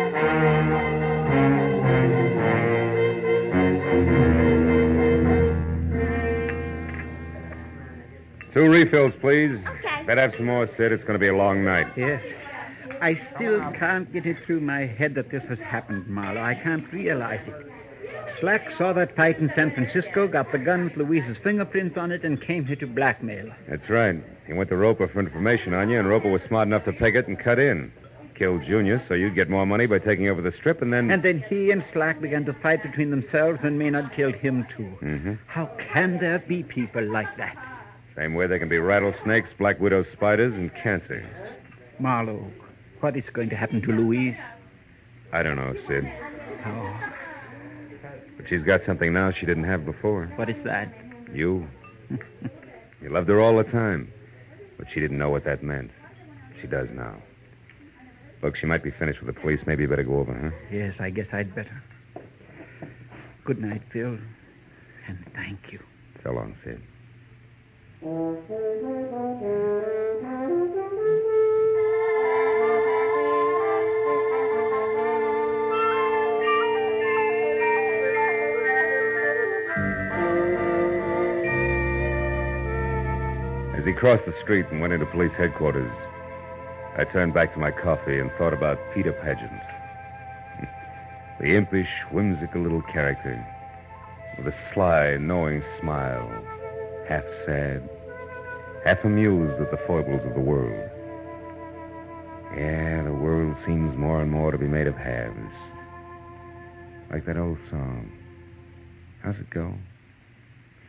Two 8.54 8.70
refills, 8.70 9.12
please. 9.20 9.58
Okay. 9.66 10.04
Better 10.04 10.20
have 10.20 10.34
some 10.36 10.46
more, 10.46 10.68
Sid. 10.76 10.92
It's 10.92 11.02
going 11.02 11.14
to 11.14 11.18
be 11.18 11.26
a 11.26 11.36
long 11.36 11.64
night. 11.64 11.88
Yes. 11.96 12.22
I 13.00 13.20
still 13.34 13.60
can't 13.72 14.10
get 14.12 14.24
it 14.26 14.36
through 14.46 14.60
my 14.60 14.86
head 14.86 15.16
that 15.16 15.30
this 15.30 15.42
has 15.48 15.58
happened, 15.58 16.06
Marlowe. 16.06 16.40
I 16.40 16.54
can't 16.54 16.90
realize 16.92 17.40
it. 17.46 17.72
Slack 18.40 18.70
saw 18.78 18.92
that 18.92 19.16
fight 19.16 19.38
in 19.38 19.52
San 19.56 19.72
Francisco, 19.74 20.28
got 20.28 20.52
the 20.52 20.58
gun 20.58 20.84
with 20.84 20.96
Louise's 20.96 21.36
fingerprint 21.42 21.98
on 21.98 22.12
it, 22.12 22.24
and 22.24 22.40
came 22.40 22.64
here 22.64 22.76
to 22.76 22.86
blackmail. 22.86 23.50
That's 23.68 23.88
right. 23.90 24.22
He 24.46 24.52
went 24.52 24.70
to 24.70 24.76
Roper 24.76 25.08
for 25.08 25.20
information 25.20 25.74
on 25.74 25.90
you, 25.90 25.98
and 25.98 26.08
Roper 26.08 26.30
was 26.30 26.42
smart 26.42 26.68
enough 26.68 26.84
to 26.84 26.92
peg 26.92 27.16
it 27.16 27.26
and 27.26 27.38
cut 27.38 27.58
in. 27.58 27.92
Killed 28.36 28.64
Junior, 28.64 29.02
so 29.08 29.14
you'd 29.14 29.34
get 29.34 29.48
more 29.48 29.66
money 29.66 29.86
by 29.86 29.98
taking 29.98 30.28
over 30.28 30.42
the 30.42 30.52
strip, 30.52 30.80
and 30.82 30.92
then. 30.92 31.10
And 31.10 31.22
then 31.22 31.44
he 31.48 31.70
and 31.70 31.84
Slack 31.92 32.20
began 32.20 32.44
to 32.46 32.52
fight 32.54 32.82
between 32.82 33.10
themselves, 33.10 33.60
and 33.62 33.78
Maynard 33.78 34.12
killed 34.14 34.34
him, 34.36 34.66
too. 34.76 34.96
Mm-hmm. 35.02 35.34
How 35.46 35.66
can 35.92 36.18
there 36.18 36.38
be 36.38 36.62
people 36.62 37.04
like 37.04 37.36
that? 37.36 37.56
Same 38.16 38.34
way 38.34 38.46
there 38.46 38.58
can 38.58 38.68
be 38.68 38.78
rattlesnakes, 38.78 39.48
black 39.58 39.80
widow 39.80 40.04
spiders, 40.12 40.54
and 40.54 40.72
cancer. 40.74 41.26
Marlowe, 41.98 42.46
what 43.00 43.16
is 43.16 43.24
going 43.32 43.50
to 43.50 43.56
happen 43.56 43.82
to 43.82 43.92
Louise? 43.92 44.36
I 45.32 45.42
don't 45.42 45.56
know, 45.56 45.74
Sid. 45.88 46.10
Oh, 46.66 47.00
But 48.36 48.48
she's 48.48 48.62
got 48.62 48.84
something 48.86 49.12
now 49.12 49.32
she 49.32 49.46
didn't 49.46 49.64
have 49.64 49.84
before. 49.84 50.26
what 50.36 50.48
is 50.48 50.56
that? 50.64 50.94
You. 51.32 51.66
you 53.02 53.08
loved 53.10 53.28
her 53.28 53.40
all 53.40 53.56
the 53.56 53.64
time. 53.64 54.12
But 54.78 54.86
she 54.92 55.00
didn't 55.00 55.18
know 55.18 55.30
what 55.30 55.44
that 55.44 55.62
meant. 55.62 55.90
She 56.60 56.66
does 56.68 56.88
now. 56.92 57.16
Look, 58.42 58.56
she 58.56 58.66
might 58.66 58.82
be 58.84 58.90
finished 58.90 59.20
with 59.22 59.34
the 59.34 59.40
police. 59.40 59.60
Maybe 59.66 59.82
you 59.84 59.88
better 59.88 60.02
go 60.04 60.18
over, 60.18 60.34
huh? 60.34 60.50
Yes, 60.70 60.94
I 61.00 61.10
guess 61.10 61.26
I'd 61.32 61.54
better. 61.54 61.82
Good 63.44 63.60
night, 63.60 63.82
Phil. 63.92 64.18
And 65.08 65.18
thank 65.34 65.58
you. 65.72 65.80
So 66.22 66.32
long, 66.32 66.54
Sid. 66.64 66.80
As 68.04 68.10
he 83.86 83.92
crossed 83.94 84.26
the 84.26 84.34
street 84.42 84.66
and 84.70 84.82
went 84.82 84.92
into 84.92 85.06
police 85.06 85.32
headquarters, 85.32 85.90
I 86.98 87.04
turned 87.04 87.32
back 87.32 87.54
to 87.54 87.58
my 87.58 87.70
coffee 87.70 88.18
and 88.18 88.30
thought 88.32 88.52
about 88.52 88.78
Peter 88.92 89.14
Pageant. 89.14 89.50
the 91.40 91.56
impish, 91.56 91.88
whimsical 92.10 92.60
little 92.60 92.82
character 92.82 93.42
with 94.36 94.48
a 94.48 94.54
sly, 94.74 95.16
knowing 95.16 95.62
smile, 95.80 96.28
half 97.08 97.24
sad, 97.46 97.88
half 98.84 99.04
amused 99.04 99.60
at 99.60 99.70
the 99.70 99.78
foibles 99.86 100.24
of 100.26 100.34
the 100.34 100.40
world. 100.40 100.90
Yeah, 102.56 103.02
the 103.02 103.12
world 103.12 103.56
seems 103.64 103.96
more 103.96 104.20
and 104.20 104.30
more 104.30 104.52
to 104.52 104.58
be 104.58 104.68
made 104.68 104.86
of 104.86 104.94
halves. 104.94 105.54
Like 107.10 107.24
that 107.26 107.36
old 107.38 107.58
song. 107.70 108.12
How's 109.22 109.36
it 109.36 109.48
go? 109.50 109.74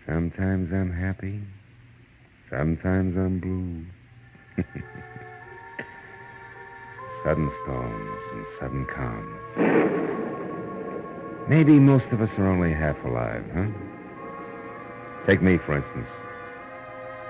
Sometimes 0.05 0.71
I'm 0.73 0.91
happy, 0.91 1.41
sometimes 2.49 3.15
I'm 3.17 3.39
blue. 3.39 3.85
sudden 7.23 7.51
storms 7.63 8.21
and 8.33 8.45
sudden 8.59 8.85
calms. 8.85 9.39
Maybe 11.49 11.79
most 11.79 12.07
of 12.11 12.21
us 12.21 12.29
are 12.37 12.47
only 12.47 12.71
half 12.73 13.03
alive, 13.03 13.43
huh? 13.53 13.67
Take 15.25 15.41
me, 15.41 15.57
for 15.57 15.77
instance. 15.77 16.07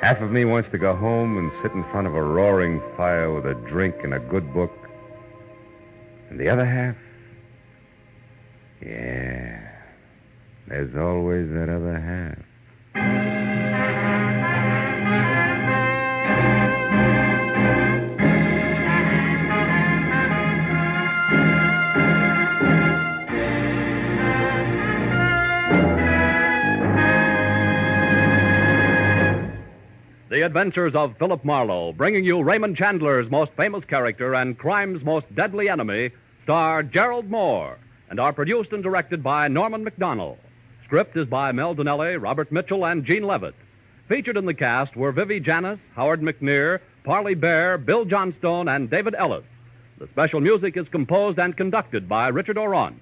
Half 0.01 0.21
of 0.21 0.31
me 0.31 0.45
wants 0.45 0.69
to 0.69 0.77
go 0.77 0.95
home 0.95 1.37
and 1.37 1.51
sit 1.61 1.71
in 1.71 1.83
front 1.85 2.07
of 2.07 2.15
a 2.15 2.21
roaring 2.21 2.81
fire 2.95 3.33
with 3.33 3.45
a 3.45 3.55
drink 3.67 3.95
and 4.03 4.13
a 4.13 4.19
good 4.19 4.53
book. 4.53 4.71
And 6.29 6.39
the 6.39 6.49
other 6.49 6.65
half? 6.65 6.95
Yeah. 8.81 9.61
There's 10.67 10.95
always 10.95 11.49
that 11.51 11.69
other 11.69 11.99
half. 11.99 12.43
Adventures 30.55 30.95
of 30.95 31.17
Philip 31.17 31.43
Marlowe, 31.43 31.91
bringing 31.91 32.23
you 32.23 32.41
Raymond 32.41 32.77
Chandler's 32.77 33.29
most 33.29 33.51
famous 33.57 33.83
character 33.83 34.33
and 34.33 34.57
crime's 34.57 35.03
most 35.03 35.25
deadly 35.35 35.67
enemy, 35.67 36.11
star 36.45 36.81
Gerald 36.81 37.29
Mohr, 37.29 37.75
and 38.09 38.21
are 38.21 38.31
produced 38.31 38.71
and 38.71 38.81
directed 38.81 39.21
by 39.21 39.49
Norman 39.49 39.83
Macdonnell. 39.83 40.37
Script 40.85 41.17
is 41.17 41.27
by 41.27 41.51
Mel 41.51 41.75
Dinelli, 41.75 42.15
Robert 42.21 42.53
Mitchell, 42.53 42.85
and 42.85 43.03
Gene 43.03 43.23
Levitt. 43.23 43.53
Featured 44.07 44.37
in 44.37 44.45
the 44.45 44.53
cast 44.53 44.95
were 44.95 45.11
Vivi 45.11 45.41
Janiss, 45.41 45.77
Howard 45.93 46.21
McNear, 46.21 46.79
Parley 47.03 47.35
Baer, 47.35 47.77
Bill 47.77 48.05
Johnstone, 48.05 48.69
and 48.69 48.89
David 48.89 49.13
Ellis. 49.17 49.43
The 49.97 50.07
special 50.07 50.39
music 50.39 50.77
is 50.77 50.87
composed 50.87 51.37
and 51.37 51.57
conducted 51.57 52.07
by 52.07 52.29
Richard 52.29 52.55
Aurandt. 52.55 53.01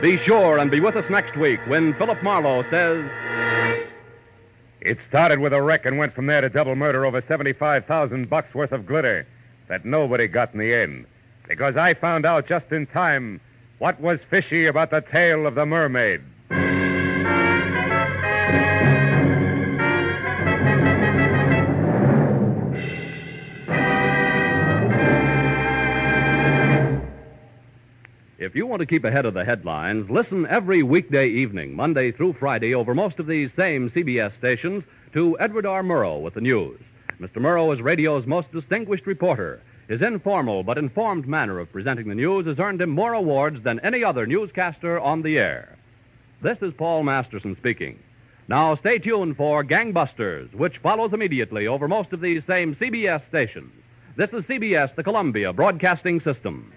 Be 0.00 0.16
sure 0.18 0.58
and 0.58 0.70
be 0.70 0.78
with 0.78 0.94
us 0.94 1.10
next 1.10 1.36
week 1.36 1.58
when 1.66 1.92
Philip 1.94 2.22
Marlowe 2.22 2.62
says. 2.70 3.04
It 4.80 4.96
started 5.08 5.40
with 5.40 5.52
a 5.52 5.60
wreck 5.60 5.86
and 5.86 5.98
went 5.98 6.14
from 6.14 6.26
there 6.26 6.40
to 6.40 6.48
double 6.48 6.76
murder 6.76 7.04
over 7.04 7.20
75,000 7.26 8.30
bucks 8.30 8.54
worth 8.54 8.70
of 8.70 8.86
glitter 8.86 9.26
that 9.66 9.84
nobody 9.84 10.28
got 10.28 10.52
in 10.52 10.60
the 10.60 10.72
end. 10.72 11.04
Because 11.48 11.76
I 11.76 11.94
found 11.94 12.24
out 12.24 12.46
just 12.46 12.70
in 12.70 12.86
time 12.86 13.40
what 13.78 14.00
was 14.00 14.20
fishy 14.30 14.66
about 14.66 14.90
the 14.90 15.00
tale 15.00 15.48
of 15.48 15.56
the 15.56 15.66
mermaid. 15.66 16.22
If 28.48 28.56
you 28.56 28.66
want 28.66 28.80
to 28.80 28.86
keep 28.86 29.04
ahead 29.04 29.26
of 29.26 29.34
the 29.34 29.44
headlines, 29.44 30.08
listen 30.08 30.46
every 30.46 30.82
weekday 30.82 31.28
evening, 31.28 31.76
Monday 31.76 32.10
through 32.10 32.32
Friday, 32.40 32.74
over 32.74 32.94
most 32.94 33.18
of 33.18 33.26
these 33.26 33.50
same 33.54 33.90
CBS 33.90 34.32
stations, 34.38 34.84
to 35.12 35.38
Edward 35.38 35.66
R. 35.66 35.82
Murrow 35.82 36.22
with 36.22 36.32
the 36.32 36.40
news. 36.40 36.80
Mr. 37.20 37.42
Murrow 37.42 37.74
is 37.74 37.82
radio's 37.82 38.26
most 38.26 38.50
distinguished 38.50 39.06
reporter. 39.06 39.60
His 39.86 40.00
informal 40.00 40.62
but 40.62 40.78
informed 40.78 41.28
manner 41.28 41.58
of 41.58 41.70
presenting 41.70 42.08
the 42.08 42.14
news 42.14 42.46
has 42.46 42.58
earned 42.58 42.80
him 42.80 42.88
more 42.88 43.12
awards 43.12 43.62
than 43.64 43.80
any 43.80 44.02
other 44.02 44.26
newscaster 44.26 44.98
on 44.98 45.20
the 45.20 45.38
air. 45.38 45.76
This 46.40 46.56
is 46.62 46.72
Paul 46.72 47.02
Masterson 47.02 47.54
speaking. 47.54 47.98
Now 48.48 48.76
stay 48.76 48.98
tuned 48.98 49.36
for 49.36 49.62
Gangbusters, 49.62 50.54
which 50.54 50.78
follows 50.78 51.12
immediately 51.12 51.66
over 51.66 51.86
most 51.86 52.14
of 52.14 52.22
these 52.22 52.42
same 52.46 52.74
CBS 52.76 53.20
stations. 53.28 53.74
This 54.16 54.30
is 54.30 54.42
CBS, 54.44 54.94
the 54.96 55.04
Columbia 55.04 55.52
Broadcasting 55.52 56.22
System. 56.22 56.72